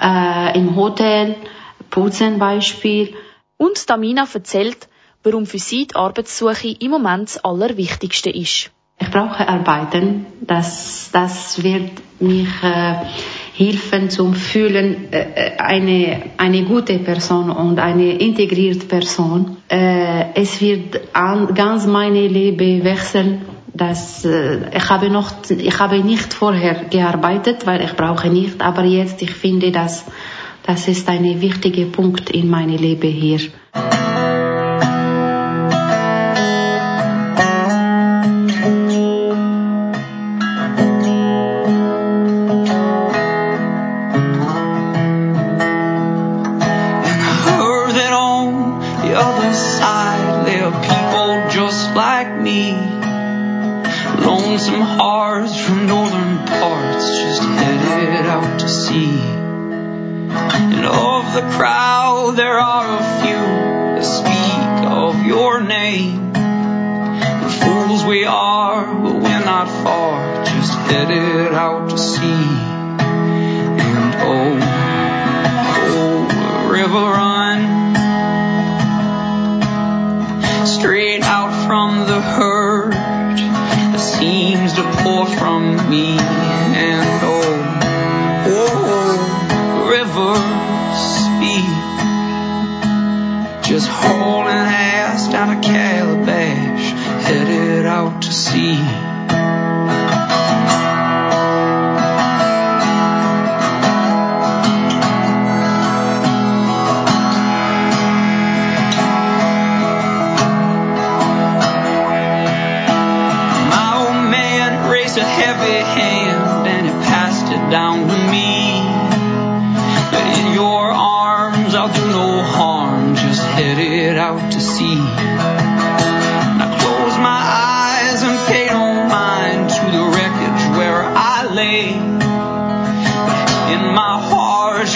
äh, 0.00 0.56
im 0.56 0.76
Hotel, 0.76 1.34
putzen 1.90 2.38
Beispiel. 2.38 3.14
Und 3.56 3.84
Tamina 3.88 4.24
erzählt, 4.32 4.88
warum 5.24 5.46
für 5.46 5.58
sie 5.58 5.88
die 5.88 5.96
Arbeitssuche 5.96 6.76
im 6.78 6.92
Moment 6.92 7.28
das 7.28 7.44
Allerwichtigste 7.44 8.30
ist. 8.30 8.70
Ich 9.00 9.10
brauche 9.10 9.48
Arbeiten, 9.48 10.26
das, 10.42 11.10
das 11.12 11.62
wird 11.64 11.90
mich 12.20 12.48
äh, 12.62 12.94
helfen 13.56 14.10
zum 14.10 14.34
Fühlen 14.34 15.12
äh, 15.12 15.56
eine, 15.58 16.22
eine 16.36 16.62
gute 16.62 17.00
Person 17.00 17.50
und 17.50 17.80
eine 17.80 18.12
integrierte 18.12 18.86
Person. 18.86 19.56
Äh, 19.68 20.32
es 20.34 20.60
wird 20.60 21.00
an, 21.14 21.52
ganz 21.54 21.84
meine 21.86 22.28
Leben 22.28 22.84
wechseln. 22.84 23.55
Das, 23.76 24.24
äh, 24.24 24.74
ich 24.74 24.88
habe 24.88 25.10
noch, 25.10 25.30
ich 25.50 25.78
habe 25.78 25.98
nicht 25.98 26.32
vorher 26.32 26.84
gearbeitet, 26.88 27.66
weil 27.66 27.82
ich 27.82 27.94
brauche 27.94 28.28
nicht, 28.28 28.62
aber 28.62 28.84
jetzt, 28.84 29.20
ich 29.20 29.32
finde, 29.32 29.70
dass, 29.70 30.04
das 30.62 30.88
ist 30.88 31.08
ein 31.08 31.40
wichtiger 31.40 31.84
Punkt 31.84 32.30
in 32.30 32.48
meinem 32.48 32.78
Leben 32.78 33.10
hier. 33.10 33.40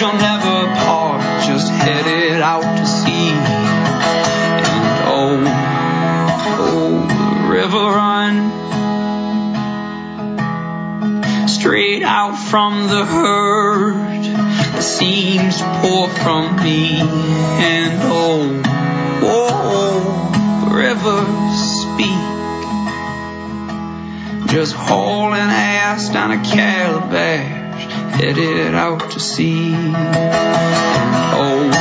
You'll 0.01 0.13
never 0.13 0.65
part, 0.83 1.21
just 1.45 1.69
headed 1.69 2.41
out 2.41 2.63
to 2.63 2.85
sea. 2.87 3.29
And 3.29 4.65
oh, 5.05 5.43
oh, 6.57 7.05
the 7.07 7.53
river 7.53 7.77
run 7.77 8.33
straight 11.47 12.01
out 12.01 12.35
from 12.35 12.87
the 12.87 13.05
herd. 13.05 14.23
The 14.23 14.81
seams 14.81 15.61
pour 15.61 16.09
from 16.09 16.55
me, 16.55 16.99
and 16.99 18.01
oh, 18.01 18.63
oh, 19.21 20.31
the 20.65 20.75
rivers 20.75 21.59
speak. 21.83 22.31
Just 24.49 24.73
hauling 24.73 25.39
ass 25.39 26.09
down 26.09 26.31
a 26.31 26.43
calabash, 26.43 27.60
headed 28.13 28.75
out 28.75 29.11
to 29.11 29.19
sea. 29.19 29.73
Oh, 31.33 31.71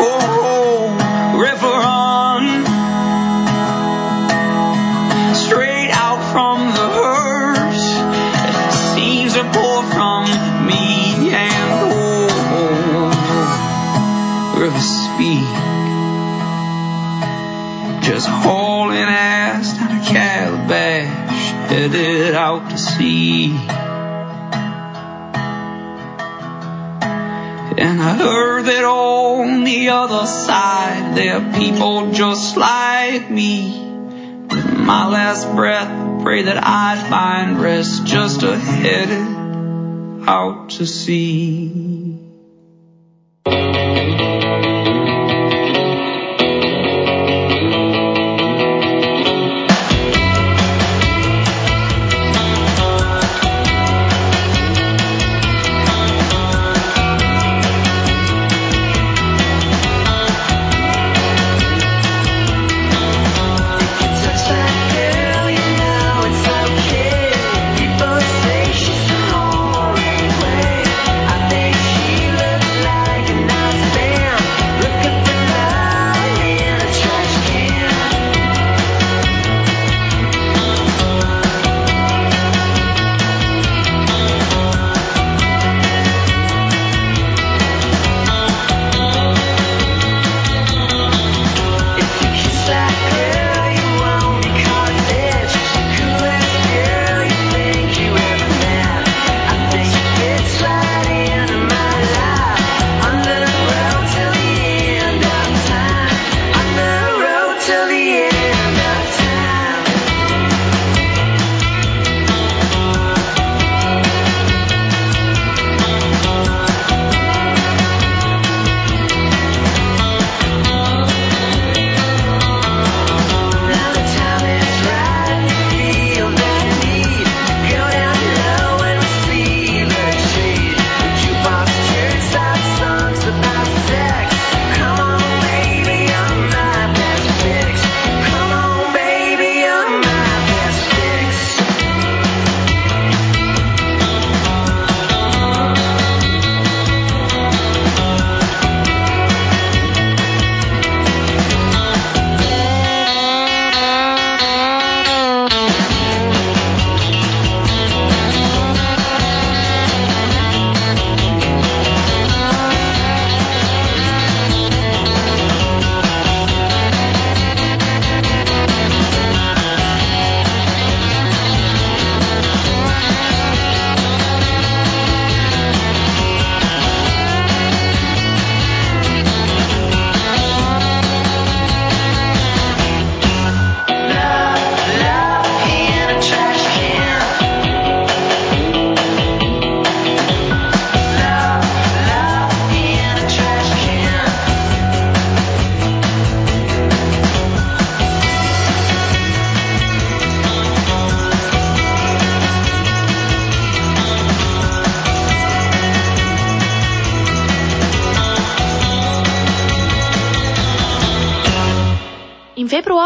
oh, 0.00 0.20
oh, 0.52 1.38
river 1.38 1.66
run 1.66 2.64
straight 5.34 5.90
out 5.92 6.20
from 6.32 6.58
the 6.78 6.88
hearse. 6.98 7.86
Seems 8.94 9.34
to 9.34 9.44
pour 9.44 9.82
from 9.84 10.24
me 10.66 11.30
and 11.34 11.70
oh, 11.84 12.28
oh, 12.58 13.10
river 14.60 14.80
speak. 14.80 15.46
Just 18.02 18.28
hauling 18.28 18.98
ass 18.98 19.76
down 19.76 20.00
a 20.00 20.04
calabash, 20.04 21.70
headed 21.70 22.34
out 22.34 22.70
heard 28.18 28.66
that 28.66 28.84
on 28.84 29.64
the 29.64 29.90
other 29.90 30.26
side 30.26 31.16
there 31.16 31.40
are 31.40 31.52
people 31.54 32.12
just 32.12 32.56
like 32.56 33.30
me. 33.30 33.80
With 34.48 34.78
my 34.78 35.08
last 35.08 35.50
breath, 35.54 35.88
I 35.88 36.22
pray 36.22 36.42
that 36.42 36.62
I'd 36.62 37.06
find 37.08 37.60
rest 37.60 38.06
just 38.06 38.42
ahead 38.42 39.08
out 40.28 40.70
to 40.70 40.86
sea. 40.86 41.85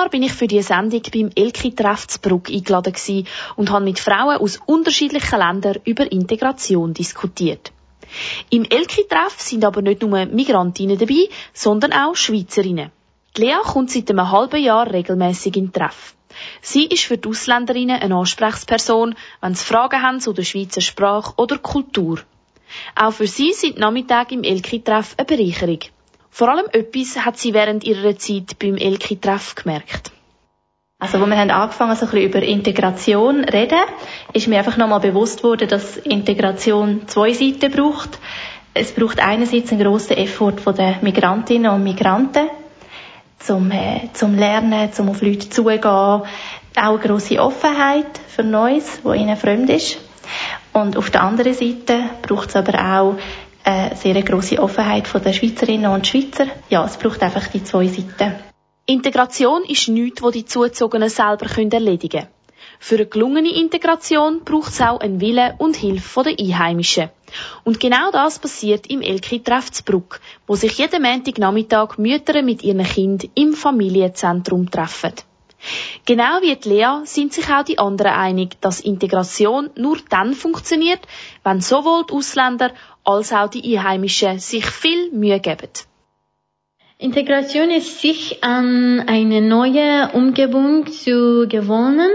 Februar 0.00 0.10
bin 0.12 0.22
ich 0.22 0.32
für 0.32 0.46
die 0.46 0.62
Sendung 0.62 1.02
beim 1.12 1.30
Elki-Treff 1.34 2.06
zu 2.06 2.20
Bruck 2.20 2.48
eingeladen 2.48 2.94
und 3.56 3.70
habe 3.70 3.84
mit 3.84 3.98
Frauen 3.98 4.38
aus 4.38 4.58
unterschiedlichen 4.64 5.38
Ländern 5.38 5.76
über 5.84 6.10
Integration 6.10 6.94
diskutiert. 6.94 7.70
Im 8.48 8.64
Elki-Treff 8.64 9.38
sind 9.38 9.62
aber 9.62 9.82
nicht 9.82 10.00
nur 10.00 10.24
Migrantinnen 10.24 10.96
dabei, 10.96 11.28
sondern 11.52 11.92
auch 11.92 12.16
Schweizerinnen. 12.16 12.90
Die 13.36 13.42
Lea 13.42 13.58
kommt 13.62 13.90
seit 13.90 14.08
einem 14.08 14.30
halben 14.30 14.62
Jahr 14.62 14.90
regelmäßig 14.90 15.54
in 15.58 15.70
Treff. 15.70 16.14
Sie 16.62 16.86
ist 16.86 17.04
für 17.04 17.18
die 17.18 17.28
Ausländerinnen 17.28 18.00
eine 18.00 18.14
Ansprechperson, 18.14 19.14
wenn 19.42 19.54
sie 19.54 19.66
Fragen 19.66 20.00
haben 20.00 20.20
zu 20.20 20.32
der 20.32 20.44
Schweizer 20.44 20.80
Sprache 20.80 21.34
oder 21.36 21.58
Kultur. 21.58 22.20
Auch 22.94 23.12
für 23.12 23.26
sie 23.26 23.52
sind 23.52 23.78
Nachmittage 23.78 24.34
im 24.34 24.44
Elki-Treff 24.44 25.14
eine 25.18 25.26
Bereicherung. 25.26 25.80
Vor 26.30 26.48
allem 26.48 26.66
etwas 26.72 27.24
hat 27.24 27.38
sie 27.38 27.52
während 27.54 27.84
ihrer 27.84 28.16
Zeit 28.16 28.58
beim 28.58 28.76
Elki-Treff 28.76 29.56
gemerkt. 29.56 30.12
Also, 31.00 31.18
wo 31.18 31.26
wir 31.26 31.36
haben 31.38 31.50
angefangen, 31.50 31.96
so 31.96 32.04
ein 32.04 32.10
bisschen 32.10 32.28
über 32.28 32.42
Integration 32.42 33.44
zu 33.46 33.52
reden, 33.54 33.80
ist 34.34 34.48
mir 34.48 34.58
einfach 34.58 34.76
nochmal 34.76 35.00
bewusst 35.00 35.42
worden, 35.42 35.66
dass 35.66 35.96
Integration 35.96 37.08
zwei 37.08 37.32
Seiten 37.32 37.70
braucht. 37.72 38.18
Es 38.74 38.92
braucht 38.92 39.18
einerseits 39.18 39.72
einen 39.72 39.82
grossen 39.82 40.18
Effort 40.18 40.60
von 40.62 40.76
den 40.76 40.96
Migrantinnen 41.00 41.72
und 41.72 41.84
Migranten, 41.84 42.48
zum, 43.38 43.70
äh, 43.70 44.10
zum 44.12 44.36
Lernen, 44.36 44.92
zum 44.92 45.08
auf 45.08 45.22
Leute 45.22 45.48
zugehen, 45.48 45.82
auch 45.84 46.26
eine 46.76 46.98
grosse 46.98 47.40
Offenheit 47.40 48.20
für 48.28 48.44
Neues, 48.44 49.00
wo 49.02 49.14
ihnen 49.14 49.36
fremd 49.38 49.70
ist. 49.70 49.98
Und 50.72 50.96
auf 50.96 51.10
der 51.10 51.22
anderen 51.22 51.54
Seite 51.54 51.98
braucht 52.22 52.50
es 52.50 52.56
aber 52.56 52.78
auch 52.78 53.16
eine 53.64 53.96
sehr 53.96 54.22
grosse 54.22 54.60
Offenheit 54.60 55.06
den 55.12 55.32
Schweizerinnen 55.32 55.90
und 55.90 56.06
Schweizer. 56.06 56.46
Ja, 56.68 56.84
es 56.84 56.96
braucht 56.96 57.22
einfach 57.22 57.46
die 57.48 57.64
zwei 57.64 57.86
Seiten. 57.86 58.34
Integration 58.86 59.62
ist 59.64 59.88
nichts, 59.88 60.22
was 60.22 60.32
die 60.32 60.44
Zuzogenen 60.44 61.08
selber 61.08 61.46
erledigen 61.56 62.22
können. 62.22 62.28
Für 62.78 62.96
eine 62.96 63.06
gelungene 63.06 63.54
Integration 63.54 64.42
braucht 64.44 64.72
es 64.72 64.80
auch 64.80 65.00
einen 65.00 65.20
Willen 65.20 65.54
und 65.58 65.76
Hilfe 65.76 66.22
der 66.22 66.38
Einheimischen. 66.38 67.10
Und 67.62 67.78
genau 67.78 68.10
das 68.10 68.38
passiert 68.38 68.86
im 68.86 69.02
Elki-Treff 69.02 69.70
wo 70.46 70.56
sich 70.56 70.78
jeden 70.78 71.02
Montagnachmittag 71.02 71.98
Mütter 71.98 72.42
mit 72.42 72.62
ihren 72.62 72.82
Kindern 72.84 73.30
im 73.34 73.52
Familienzentrum 73.52 74.70
treffen. 74.70 75.12
Genau 76.06 76.40
wie 76.40 76.56
die 76.56 76.68
Lea 76.68 77.00
sind 77.04 77.32
sich 77.32 77.48
auch 77.50 77.64
die 77.64 77.78
anderen 77.78 78.12
einig, 78.12 78.60
dass 78.60 78.80
Integration 78.80 79.70
nur 79.76 79.98
dann 80.08 80.34
funktioniert, 80.34 81.00
wenn 81.44 81.60
sowohl 81.60 82.04
die 82.06 82.14
Ausländer 82.14 82.72
als 83.04 83.32
auch 83.32 83.48
die 83.48 83.76
Einheimischen 83.76 84.38
sich 84.38 84.66
viel 84.66 85.10
Mühe 85.12 85.40
geben. 85.40 85.68
Integration 86.98 87.70
ist 87.70 88.00
sich 88.00 88.42
an 88.44 89.04
eine 89.06 89.40
neue 89.40 90.10
Umgebung 90.12 90.86
zu 90.86 91.46
gewöhnen, 91.48 92.10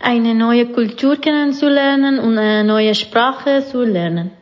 eine 0.00 0.34
neue 0.34 0.66
Kultur 0.66 1.16
kennenzulernen 1.16 2.18
und 2.18 2.38
eine 2.38 2.64
neue 2.64 2.94
Sprache 2.94 3.64
zu 3.64 3.82
lernen. 3.82 4.32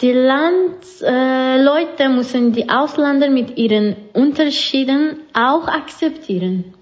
Die 0.00 0.12
Landleute 0.12 2.04
äh, 2.04 2.08
müssen 2.08 2.52
die 2.52 2.68
Ausländer 2.68 3.28
mit 3.30 3.56
ihren 3.58 3.96
Unterschieden 4.14 5.20
auch 5.32 5.66
akzeptieren. 5.66 6.74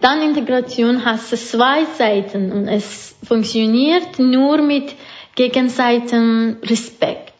Dann 0.00 0.22
Integration 0.22 1.04
hat 1.04 1.20
zwei 1.20 1.84
Seiten 1.98 2.52
und 2.52 2.68
es 2.68 3.14
funktioniert 3.22 4.18
nur 4.18 4.62
mit 4.62 4.94
gegenseitigem 5.34 6.56
Respekt. 6.62 7.30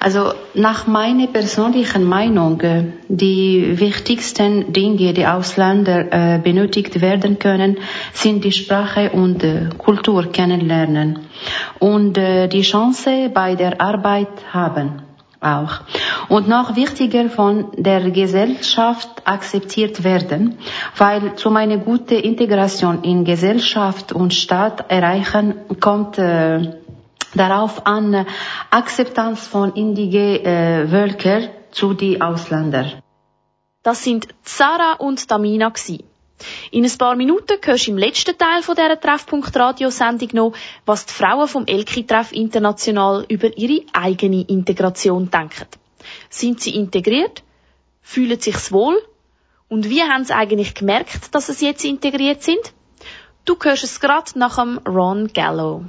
Also 0.00 0.32
nach 0.54 0.88
meiner 0.88 1.28
persönlichen 1.28 2.04
Meinung, 2.04 2.60
äh, 2.62 2.84
die 3.08 3.78
wichtigsten 3.78 4.72
Dinge, 4.72 5.12
die 5.12 5.26
Ausländer 5.26 5.98
äh, 6.10 6.38
benötigt 6.40 7.00
werden 7.00 7.38
können, 7.38 7.78
sind 8.12 8.42
die 8.42 8.50
Sprache 8.50 9.10
und 9.10 9.44
äh, 9.44 9.68
Kultur 9.78 10.32
kennenlernen 10.32 11.20
und 11.78 12.16
die 12.16 12.62
Chance 12.62 13.30
bei 13.32 13.54
der 13.54 13.80
Arbeit 13.80 14.28
haben 14.52 15.02
auch. 15.42 15.80
Und 16.28 16.48
noch 16.48 16.76
wichtiger 16.76 17.28
von 17.28 17.72
der 17.76 18.10
Gesellschaft 18.10 19.08
akzeptiert 19.24 20.04
werden, 20.04 20.58
weil 20.96 21.34
zu 21.36 21.54
einer 21.54 21.78
guten 21.78 22.18
Integration 22.18 23.02
in 23.02 23.24
Gesellschaft 23.24 24.12
und 24.12 24.32
Staat 24.34 24.90
erreichen 24.90 25.54
kommt 25.80 26.18
äh, 26.18 26.78
darauf 27.34 27.86
an 27.86 28.26
Akzeptanz 28.70 29.46
von 29.46 29.72
indigenen 29.74 30.44
äh, 30.44 30.86
Völkern 30.88 31.48
zu 31.70 31.94
den 31.94 32.20
Ausländern. 32.22 33.02
Das 33.82 34.04
sind 34.04 34.28
Sarah 34.42 34.94
und 34.98 35.28
Tamina 35.28 35.70
gsi. 35.70 36.04
In 36.70 36.84
ein 36.84 36.98
paar 36.98 37.16
Minuten 37.16 37.58
hörst 37.62 37.86
du 37.86 37.90
im 37.90 37.98
letzten 37.98 38.36
Teil 38.36 38.62
von 38.62 38.74
dieser 38.74 39.00
Treffpunkt 39.00 39.54
Radiosendung 39.56 40.28
noch, 40.32 40.52
was 40.86 41.06
die 41.06 41.12
Frauen 41.12 41.48
vom 41.48 41.66
Elki-Treff 41.66 42.32
International 42.32 43.24
über 43.28 43.56
ihre 43.56 43.84
eigene 43.92 44.42
Integration 44.42 45.30
denken. 45.30 45.66
Sind 46.30 46.60
sie 46.60 46.74
integriert? 46.74 47.42
Fühlen 48.02 48.40
sich's 48.40 48.72
wohl? 48.72 49.00
Und 49.68 49.88
wie 49.88 50.02
haben 50.02 50.24
sie 50.24 50.34
eigentlich 50.34 50.74
gemerkt, 50.74 51.34
dass 51.34 51.46
sie 51.46 51.66
jetzt 51.66 51.84
integriert 51.84 52.42
sind? 52.42 52.60
Du 53.44 53.56
hörst 53.60 53.84
es 53.84 54.00
gerade 54.00 54.38
nach 54.38 54.56
dem 54.56 54.78
Ron 54.86 55.28
Gallo. 55.32 55.84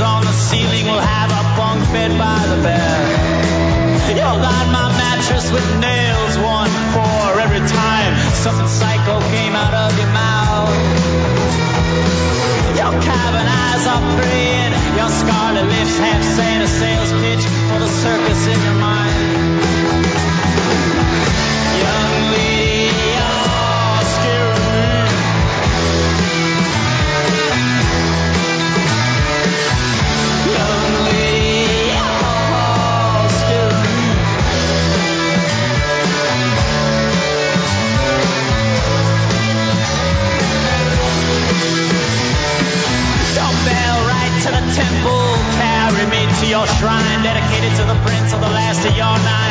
on 0.00 0.24
the 0.24 0.32
ceiling. 0.32 0.84
We'll 0.84 1.00
have 1.00 1.30
a 1.30 1.42
bunk 1.56 1.80
bed 1.92 2.12
by 2.18 2.40
the 2.52 2.62
bed. 2.62 4.16
You'll 4.16 4.40
line 4.40 4.70
my 4.72 4.88
mattress 4.92 5.50
with 5.50 5.66
nails, 5.80 6.36
one, 6.38 6.70
four, 6.92 7.40
every 7.40 7.64
time 7.64 8.12
something 8.34 8.68
psycho 8.68 9.20
came 9.32 9.54
out 9.54 9.74
of 9.74 9.96
your 9.98 10.12
mouth. 10.12 10.72
Your 12.76 12.92
cabin 13.00 13.46
eyes 13.46 13.84
are 13.86 14.04
praying, 14.20 14.72
your 14.96 15.10
scarlet 15.10 15.64
lips 15.64 15.98
have 15.98 16.24
saying 16.24 16.62
a 16.62 16.68
sales 16.68 17.12
pitch 17.22 17.44
for 17.68 17.78
the 17.80 17.88
circus 17.88 18.46
in 18.46 18.60
your 18.62 18.78
mind. 18.80 19.25
to 47.74 47.84
the 47.84 47.98
prince 48.04 48.32
of 48.32 48.40
the 48.40 48.48
last 48.48 48.86
of 48.86 48.96
your 48.96 49.18
nine. 49.18 49.45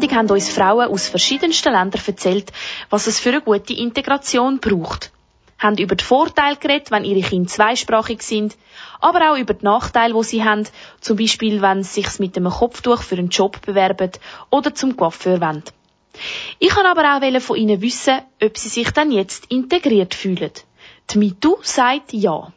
Sendung 0.00 0.16
haben 0.16 0.30
uns 0.30 0.48
Frauen 0.48 0.88
aus 0.88 1.08
verschiedensten 1.08 1.72
Ländern 1.72 2.00
erzählt, 2.06 2.52
was 2.88 3.06
es 3.06 3.20
für 3.20 3.30
eine 3.30 3.42
gute 3.42 3.74
Integration 3.74 4.58
braucht. 4.58 5.12
Haben 5.58 5.76
über 5.76 5.94
die 5.94 6.04
Vorteile 6.04 6.56
geredet, 6.56 6.90
wenn 6.90 7.04
ihre 7.04 7.20
Kinder 7.20 7.50
zweisprachig 7.50 8.22
sind, 8.22 8.56
aber 9.00 9.30
auch 9.30 9.36
über 9.36 9.52
die 9.52 9.64
Nachteile, 9.64 10.14
die 10.14 10.24
sie 10.24 10.42
haben, 10.42 10.66
zum 11.02 11.18
Beispiel, 11.18 11.60
wenn 11.60 11.82
sie 11.82 12.00
sich 12.00 12.18
mit 12.18 12.36
einem 12.36 12.50
Kopftuch 12.50 13.02
für 13.02 13.16
einen 13.16 13.28
Job 13.28 13.60
bewerben 13.60 14.12
oder 14.48 14.74
zum 14.74 14.96
Coiffeur 14.96 15.40
wollen. 15.42 15.64
Ich 16.58 16.70
kann 16.70 16.86
aber 16.86 17.18
auch 17.18 17.40
von 17.42 17.56
ihnen 17.56 17.82
wissen, 17.82 18.20
ob 18.42 18.56
sie 18.56 18.70
sich 18.70 18.90
dann 18.92 19.12
jetzt 19.12 19.46
integriert 19.50 20.14
fühlen. 20.14 20.52
Die 21.10 21.18
Mitu 21.18 21.56
sagt 21.60 22.14
ja. 22.14 22.52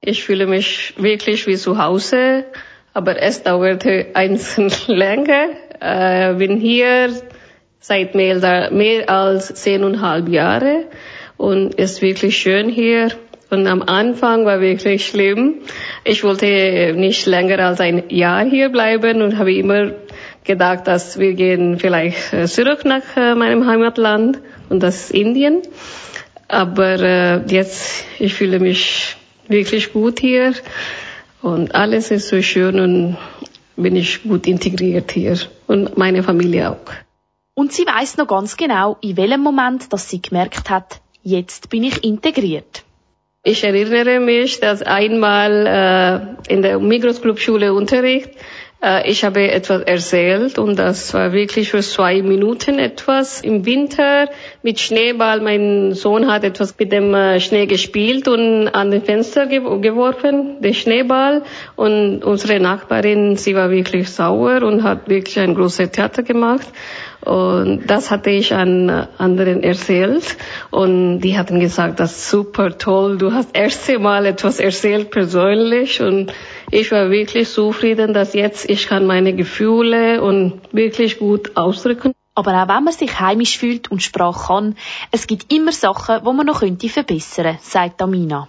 Ich 0.00 0.24
fühle 0.24 0.46
mich 0.46 0.94
wirklich 0.96 1.46
wie 1.46 1.56
zu 1.56 1.76
Hause, 1.76 2.46
aber 2.94 3.20
es 3.20 3.42
dauerte 3.42 4.06
eins 4.14 4.56
länger. 4.86 5.67
Äh, 5.80 6.34
bin 6.34 6.58
hier 6.58 7.10
seit 7.80 8.14
mehr, 8.14 8.70
mehr 8.70 9.08
als 9.08 9.54
zehneinhalb 9.54 10.28
Jahre 10.28 10.84
und 11.36 11.74
ist 11.74 12.02
wirklich 12.02 12.36
schön 12.36 12.68
hier. 12.68 13.08
Und 13.50 13.66
am 13.66 13.82
Anfang 13.82 14.44
war 14.44 14.60
wirklich 14.60 15.06
schlimm. 15.06 15.62
Ich 16.04 16.22
wollte 16.22 16.92
nicht 16.94 17.24
länger 17.24 17.60
als 17.60 17.80
ein 17.80 18.04
Jahr 18.10 18.44
hier 18.44 18.68
bleiben 18.68 19.22
und 19.22 19.38
habe 19.38 19.54
immer 19.54 19.92
gedacht, 20.44 20.86
dass 20.86 21.18
wir 21.18 21.34
gehen 21.34 21.78
vielleicht 21.78 22.32
äh, 22.32 22.46
zurück 22.46 22.84
nach 22.84 23.16
äh, 23.16 23.34
meinem 23.34 23.66
Heimatland 23.66 24.38
und 24.68 24.82
das 24.82 25.04
ist 25.04 25.10
Indien. 25.12 25.62
Aber 26.48 26.98
äh, 27.00 27.40
jetzt, 27.48 28.04
ich 28.18 28.34
fühle 28.34 28.58
mich 28.58 29.16
wirklich 29.48 29.92
gut 29.92 30.20
hier 30.20 30.52
und 31.40 31.74
alles 31.74 32.10
ist 32.10 32.28
so 32.28 32.42
schön 32.42 32.80
und 32.80 33.16
bin 33.82 33.96
ich 33.96 34.22
gut 34.22 34.46
integriert 34.46 35.12
hier 35.12 35.38
und 35.66 35.96
meine 35.96 36.22
Familie 36.22 36.70
auch. 36.70 36.92
Und 37.54 37.72
sie 37.72 37.86
weiß 37.86 38.18
noch 38.18 38.28
ganz 38.28 38.56
genau, 38.56 38.98
in 39.00 39.16
welchem 39.16 39.40
Moment, 39.40 39.92
dass 39.92 40.08
sie 40.08 40.20
gemerkt 40.22 40.70
hat, 40.70 41.00
jetzt 41.22 41.70
bin 41.70 41.84
ich 41.84 42.04
integriert. 42.04 42.84
Ich 43.44 43.64
erinnere 43.64 44.20
mich, 44.20 44.60
dass 44.60 44.82
einmal 44.82 46.36
äh, 46.48 46.52
in 46.52 46.62
der 46.62 46.78
Migros 46.78 47.22
Club 47.22 47.38
Schule 47.38 47.72
Unterricht 47.72 48.30
äh, 48.30 48.38
ich 49.06 49.24
habe 49.24 49.50
etwas 49.50 49.82
erzählt 49.82 50.56
und 50.56 50.78
das 50.78 51.12
war 51.12 51.32
wirklich 51.32 51.70
für 51.70 51.80
zwei 51.80 52.22
Minuten 52.22 52.78
etwas. 52.78 53.40
Im 53.40 53.66
Winter 53.66 54.30
mit 54.62 54.78
Schneeball, 54.78 55.40
mein 55.40 55.94
Sohn 55.94 56.30
hat 56.30 56.44
etwas 56.44 56.78
mit 56.78 56.92
dem 56.92 57.12
äh, 57.12 57.40
Schnee 57.40 57.66
gespielt 57.66 58.28
und 58.28 58.68
an 58.68 58.92
den 58.92 59.02
Fenster 59.02 59.46
ge 59.46 59.58
geworfen, 59.80 60.60
den 60.60 60.74
Schneeball. 60.74 61.42
Und 61.74 62.22
unsere 62.22 62.60
Nachbarin, 62.60 63.34
sie 63.34 63.56
war 63.56 63.70
wirklich 63.70 64.10
sauer 64.10 64.62
und 64.62 64.84
hat 64.84 65.08
wirklich 65.08 65.40
ein 65.40 65.56
großes 65.56 65.90
Theater 65.90 66.22
gemacht. 66.22 66.68
Und 67.20 67.86
das 67.86 68.10
hatte 68.10 68.30
ich 68.30 68.54
an 68.54 68.88
anderen 69.18 69.62
erzählt. 69.62 70.36
Und 70.70 71.20
die 71.20 71.36
hatten 71.36 71.58
gesagt, 71.60 71.98
das 72.00 72.12
ist 72.12 72.30
super 72.30 72.78
toll. 72.78 73.18
Du 73.18 73.32
hast 73.32 73.56
erste 73.56 73.98
Mal 73.98 74.24
etwas 74.26 74.60
erzählt 74.60 75.10
persönlich. 75.10 76.00
Und 76.00 76.32
ich 76.70 76.92
war 76.92 77.10
wirklich 77.10 77.48
zufrieden, 77.48 78.14
dass 78.14 78.34
jetzt 78.34 78.70
ich 78.70 78.86
kann 78.86 79.06
meine 79.06 79.34
Gefühle 79.34 80.22
und 80.22 80.60
wirklich 80.72 81.18
gut 81.18 81.56
ausdrücken. 81.56 82.12
Aber 82.34 82.52
auch 82.62 82.68
wenn 82.68 82.84
man 82.84 82.92
sich 82.92 83.18
heimisch 83.18 83.58
fühlt 83.58 83.90
und 83.90 84.00
Sprache 84.00 84.46
kann, 84.46 84.76
es 85.10 85.26
gibt 85.26 85.52
immer 85.52 85.72
Sachen, 85.72 86.20
wo 86.22 86.32
man 86.32 86.46
noch 86.46 86.60
könnte 86.60 86.88
verbessern, 86.88 87.58
sagt 87.60 88.00
Amina. 88.00 88.48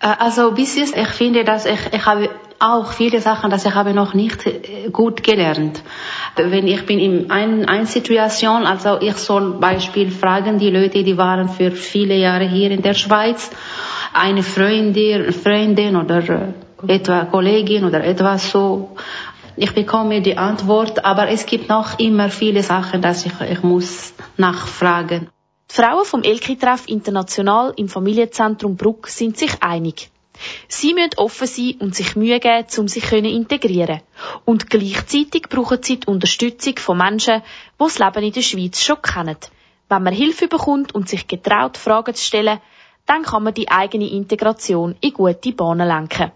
Äh, 0.00 0.08
Also 0.18 0.52
bis 0.52 0.76
jetzt, 0.76 0.94
ich 0.94 1.08
finde, 1.08 1.42
dass 1.44 1.64
ich, 1.64 1.80
ich 1.90 2.04
habe 2.04 2.28
auch 2.60 2.92
viele 2.92 3.20
Sachen, 3.20 3.50
dass 3.50 3.64
ich 3.64 3.74
habe 3.74 3.94
noch 3.94 4.12
nicht 4.12 4.46
äh, 4.46 4.90
gut 4.92 5.22
gelernt. 5.22 5.82
Wenn 6.36 6.68
ich 6.68 6.84
bin 6.84 6.98
in 6.98 7.30
ein, 7.30 7.64
ein 7.64 7.86
Situation, 7.86 8.66
also 8.66 9.00
ich 9.00 9.14
soll 9.14 9.54
Beispiel 9.58 10.10
fragen 10.10 10.58
die 10.58 10.70
Leute, 10.70 11.02
die 11.02 11.16
waren 11.16 11.48
für 11.48 11.70
viele 11.70 12.16
Jahre 12.16 12.46
hier 12.46 12.70
in 12.70 12.82
der 12.82 12.94
Schweiz, 12.94 13.50
eine 14.12 14.42
Freundin, 14.42 15.32
Freundin 15.32 15.96
oder 15.96 16.18
äh, 16.28 16.52
etwa 16.86 17.24
Kollegin 17.24 17.84
oder 17.84 18.04
etwas 18.04 18.50
so. 18.50 18.90
Ich 19.56 19.74
bekomme 19.74 20.20
die 20.20 20.36
Antwort, 20.36 21.04
aber 21.04 21.28
es 21.28 21.46
gibt 21.46 21.68
noch 21.68 21.98
immer 21.98 22.28
viele 22.28 22.62
Sachen, 22.62 23.00
dass 23.00 23.24
ich, 23.24 23.32
ich 23.40 23.62
muss 23.62 24.12
nachfragen. 24.36 25.28
Die 25.70 25.74
Frauen 25.74 26.04
vom 26.04 26.22
Elki-Treff 26.22 26.88
International 26.88 27.72
im 27.76 27.88
Familienzentrum 27.88 28.76
Bruck 28.76 29.08
sind 29.08 29.38
sich 29.38 29.62
einig. 29.62 30.10
Sie 30.68 30.94
müssen 30.94 31.16
offen 31.16 31.46
sein 31.46 31.76
und 31.80 31.94
sich 31.94 32.16
Mühe 32.16 32.40
geben, 32.40 32.66
um 32.78 32.88
sich 32.88 33.06
zu 33.06 33.16
integrieren. 33.16 34.00
Und 34.44 34.70
gleichzeitig 34.70 35.48
brauchen 35.48 35.82
sie 35.82 36.00
die 36.00 36.06
Unterstützung 36.06 36.78
von 36.78 36.98
Menschen, 36.98 37.42
die 37.42 37.84
das 37.84 37.98
Leben 37.98 38.24
in 38.24 38.32
der 38.32 38.42
Schweiz 38.42 38.82
schon 38.82 39.02
kennen. 39.02 39.36
Wenn 39.88 40.02
man 40.02 40.14
Hilfe 40.14 40.48
bekommt 40.48 40.94
und 40.94 41.08
sich 41.08 41.26
getraut, 41.26 41.76
Fragen 41.76 42.14
zu 42.14 42.24
stellen, 42.24 42.60
dann 43.06 43.22
kann 43.22 43.42
man 43.42 43.54
die 43.54 43.70
eigene 43.70 44.08
Integration 44.08 44.94
in 45.00 45.12
gute 45.12 45.52
Bahnen 45.52 45.88
lenken. 45.88 46.30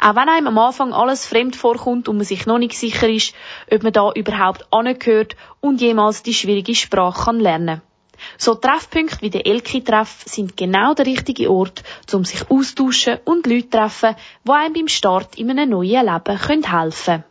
Auch 0.00 0.14
wenn 0.14 0.28
einem 0.28 0.46
am 0.46 0.58
Anfang 0.58 0.92
alles 0.92 1.26
fremd 1.26 1.56
vorkommt 1.56 2.08
und 2.08 2.16
man 2.16 2.24
sich 2.24 2.46
noch 2.46 2.58
nicht 2.58 2.78
sicher 2.78 3.08
ist, 3.08 3.34
ob 3.70 3.82
man 3.82 3.92
da 3.92 4.12
überhaupt 4.12 4.72
angehört 4.72 5.36
und 5.60 5.80
jemals 5.80 6.22
die 6.22 6.34
schwierige 6.34 6.74
Sprache 6.74 7.24
kann 7.24 7.40
lernen. 7.40 7.82
So 8.38 8.54
Treffpunkte 8.54 9.22
wie 9.22 9.30
der 9.30 9.46
Elki-Treff 9.46 10.24
sind 10.26 10.56
genau 10.56 10.94
der 10.94 11.06
richtige 11.06 11.50
Ort, 11.50 11.82
um 12.12 12.24
sich 12.24 12.50
austauschen 12.50 13.18
und 13.24 13.46
Leute 13.46 13.70
treffen, 13.70 14.16
die 14.44 14.50
einem 14.50 14.74
beim 14.74 14.88
Start 14.88 15.36
in 15.36 15.50
einem 15.50 15.70
neuen 15.70 16.06
Leben 16.06 16.38
helfen 16.38 17.04
können. 17.04 17.24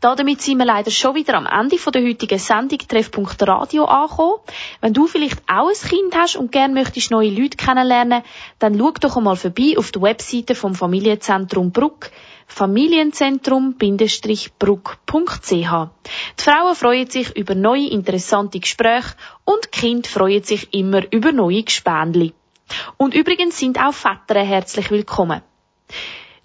Damit 0.00 0.40
sind 0.40 0.56
wir 0.56 0.64
leider 0.64 0.90
schon 0.90 1.14
wieder 1.14 1.34
am 1.34 1.44
Ende 1.44 1.76
der 1.76 2.02
heutigen 2.02 2.38
Sendung 2.38 2.78
Treffpunkt 2.78 3.46
Radio 3.46 3.84
angekommen. 3.84 4.40
Wenn 4.80 4.94
du 4.94 5.06
vielleicht 5.06 5.42
auch 5.46 5.68
ein 5.68 5.88
Kind 5.88 6.16
hast 6.16 6.36
und 6.36 6.52
gerne 6.52 6.72
möchtest 6.72 7.10
neue 7.10 7.28
Leute 7.28 7.58
kennenlernen, 7.58 8.22
dann 8.58 8.78
schau 8.78 8.92
doch 8.92 9.18
einmal 9.18 9.36
vorbei 9.36 9.74
auf 9.76 9.92
der 9.92 10.00
Webseite 10.00 10.54
vom 10.54 10.74
Familienzentrum 10.74 11.70
Bruck 11.70 12.10
familienzentrum-bruck.ch. 12.50 15.50
Die 15.50 15.66
Frauen 16.36 16.74
freuen 16.74 17.10
sich 17.10 17.36
über 17.36 17.54
neue 17.54 17.88
interessante 17.88 18.60
Gespräche 18.60 19.14
und 19.44 19.66
die 19.66 19.80
Kinder 19.80 20.08
freuen 20.08 20.42
sich 20.42 20.72
immer 20.74 21.02
über 21.12 21.32
neue 21.32 21.62
Gespendli. 21.62 22.32
Und 22.96 23.14
übrigens 23.14 23.58
sind 23.58 23.80
auch 23.80 23.94
Väter 23.94 24.42
herzlich 24.42 24.90
willkommen. 24.90 25.42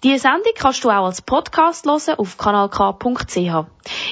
Diese 0.02 0.20
Sendung 0.20 0.52
kannst 0.54 0.84
du 0.84 0.90
auch 0.90 1.06
als 1.06 1.22
Podcast 1.22 1.86
hören 1.86 2.18
auf 2.18 2.36
kanalk.ch. 2.36 3.66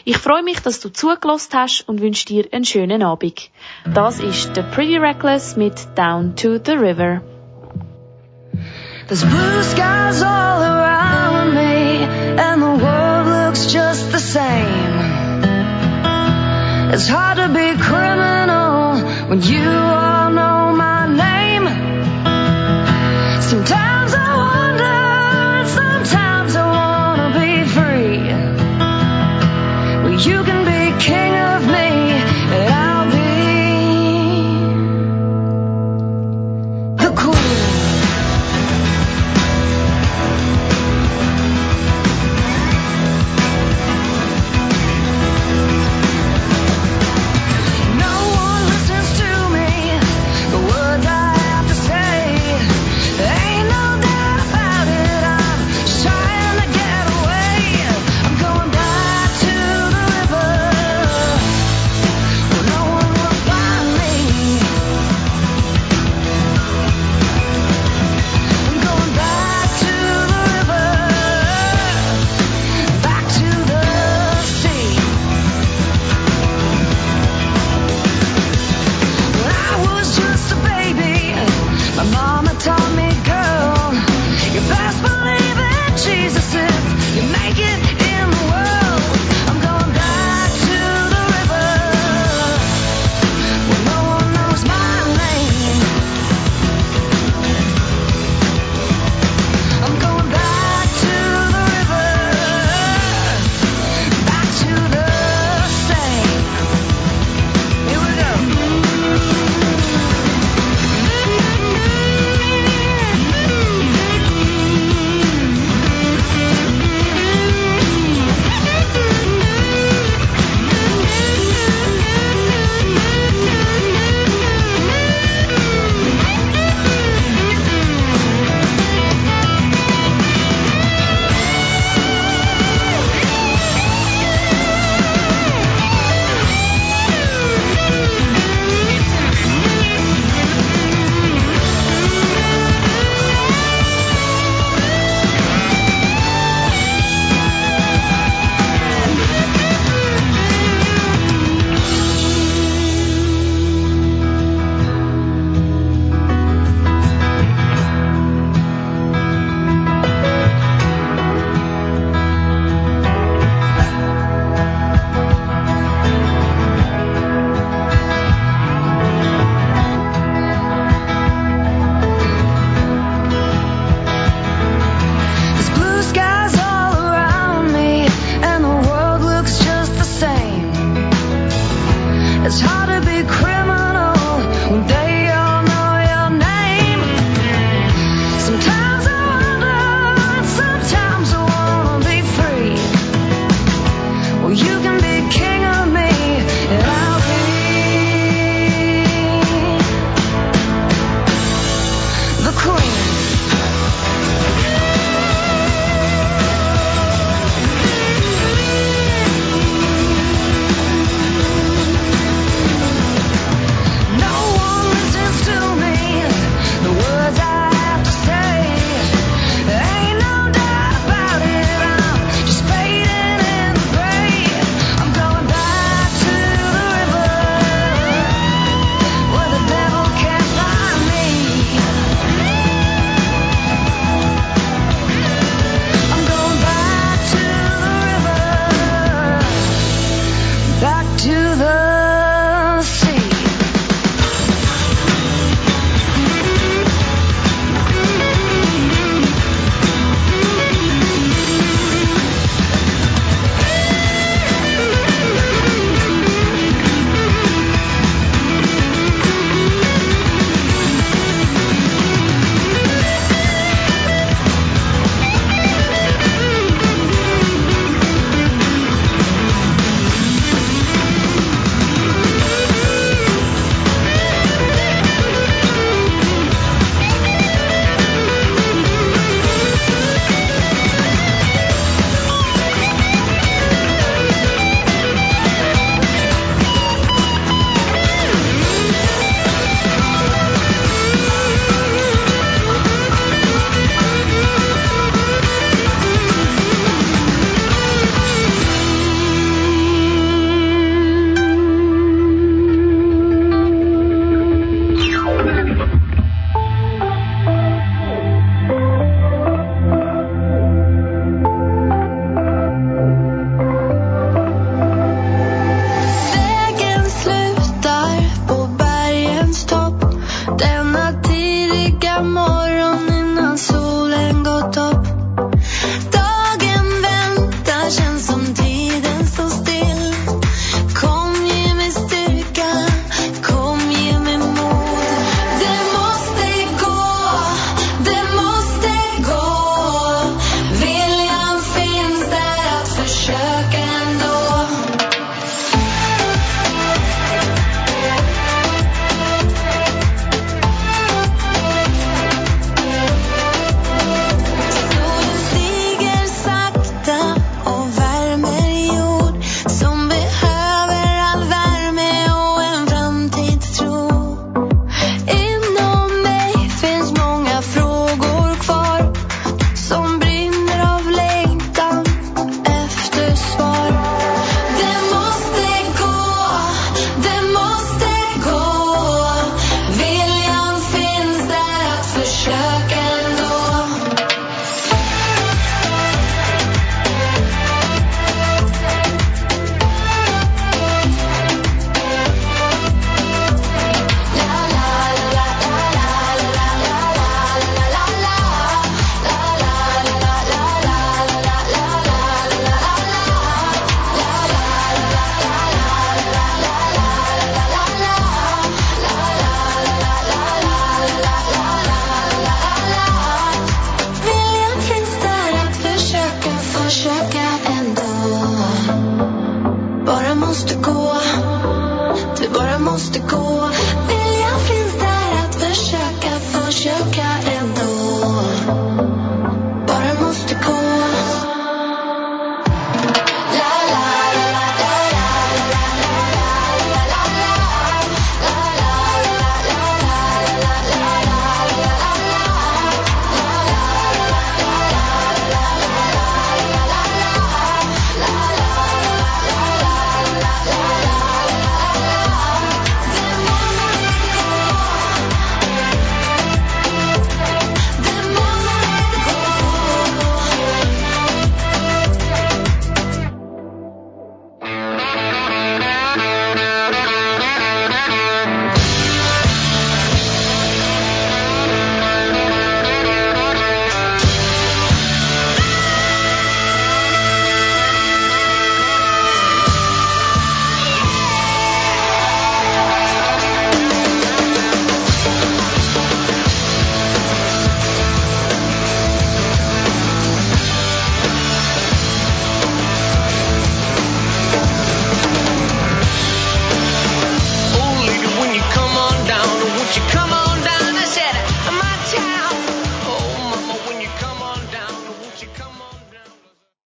Ich 0.04 0.18
freue 0.18 0.42
mich, 0.42 0.60
dass 0.60 0.80
du 0.80 0.88
zugelassen 0.88 1.52
hast 1.54 1.88
und 1.88 2.00
wünsche 2.00 2.26
dir 2.26 2.48
einen 2.52 2.64
schönen 2.64 3.02
Abend. 3.02 3.50
Das 3.92 4.18
ist 4.18 4.54
The 4.54 4.62
Pretty 4.62 4.96
Reckless 4.96 5.56
mit 5.56 5.74
Down 5.94 6.34
to 6.36 6.58
the 6.64 6.72
River. 6.72 7.20
It's 16.94 17.08
hard 17.08 17.38
to 17.38 17.48
be 17.48 17.76
criminal 17.82 19.00
when 19.28 19.42
you 19.42 19.83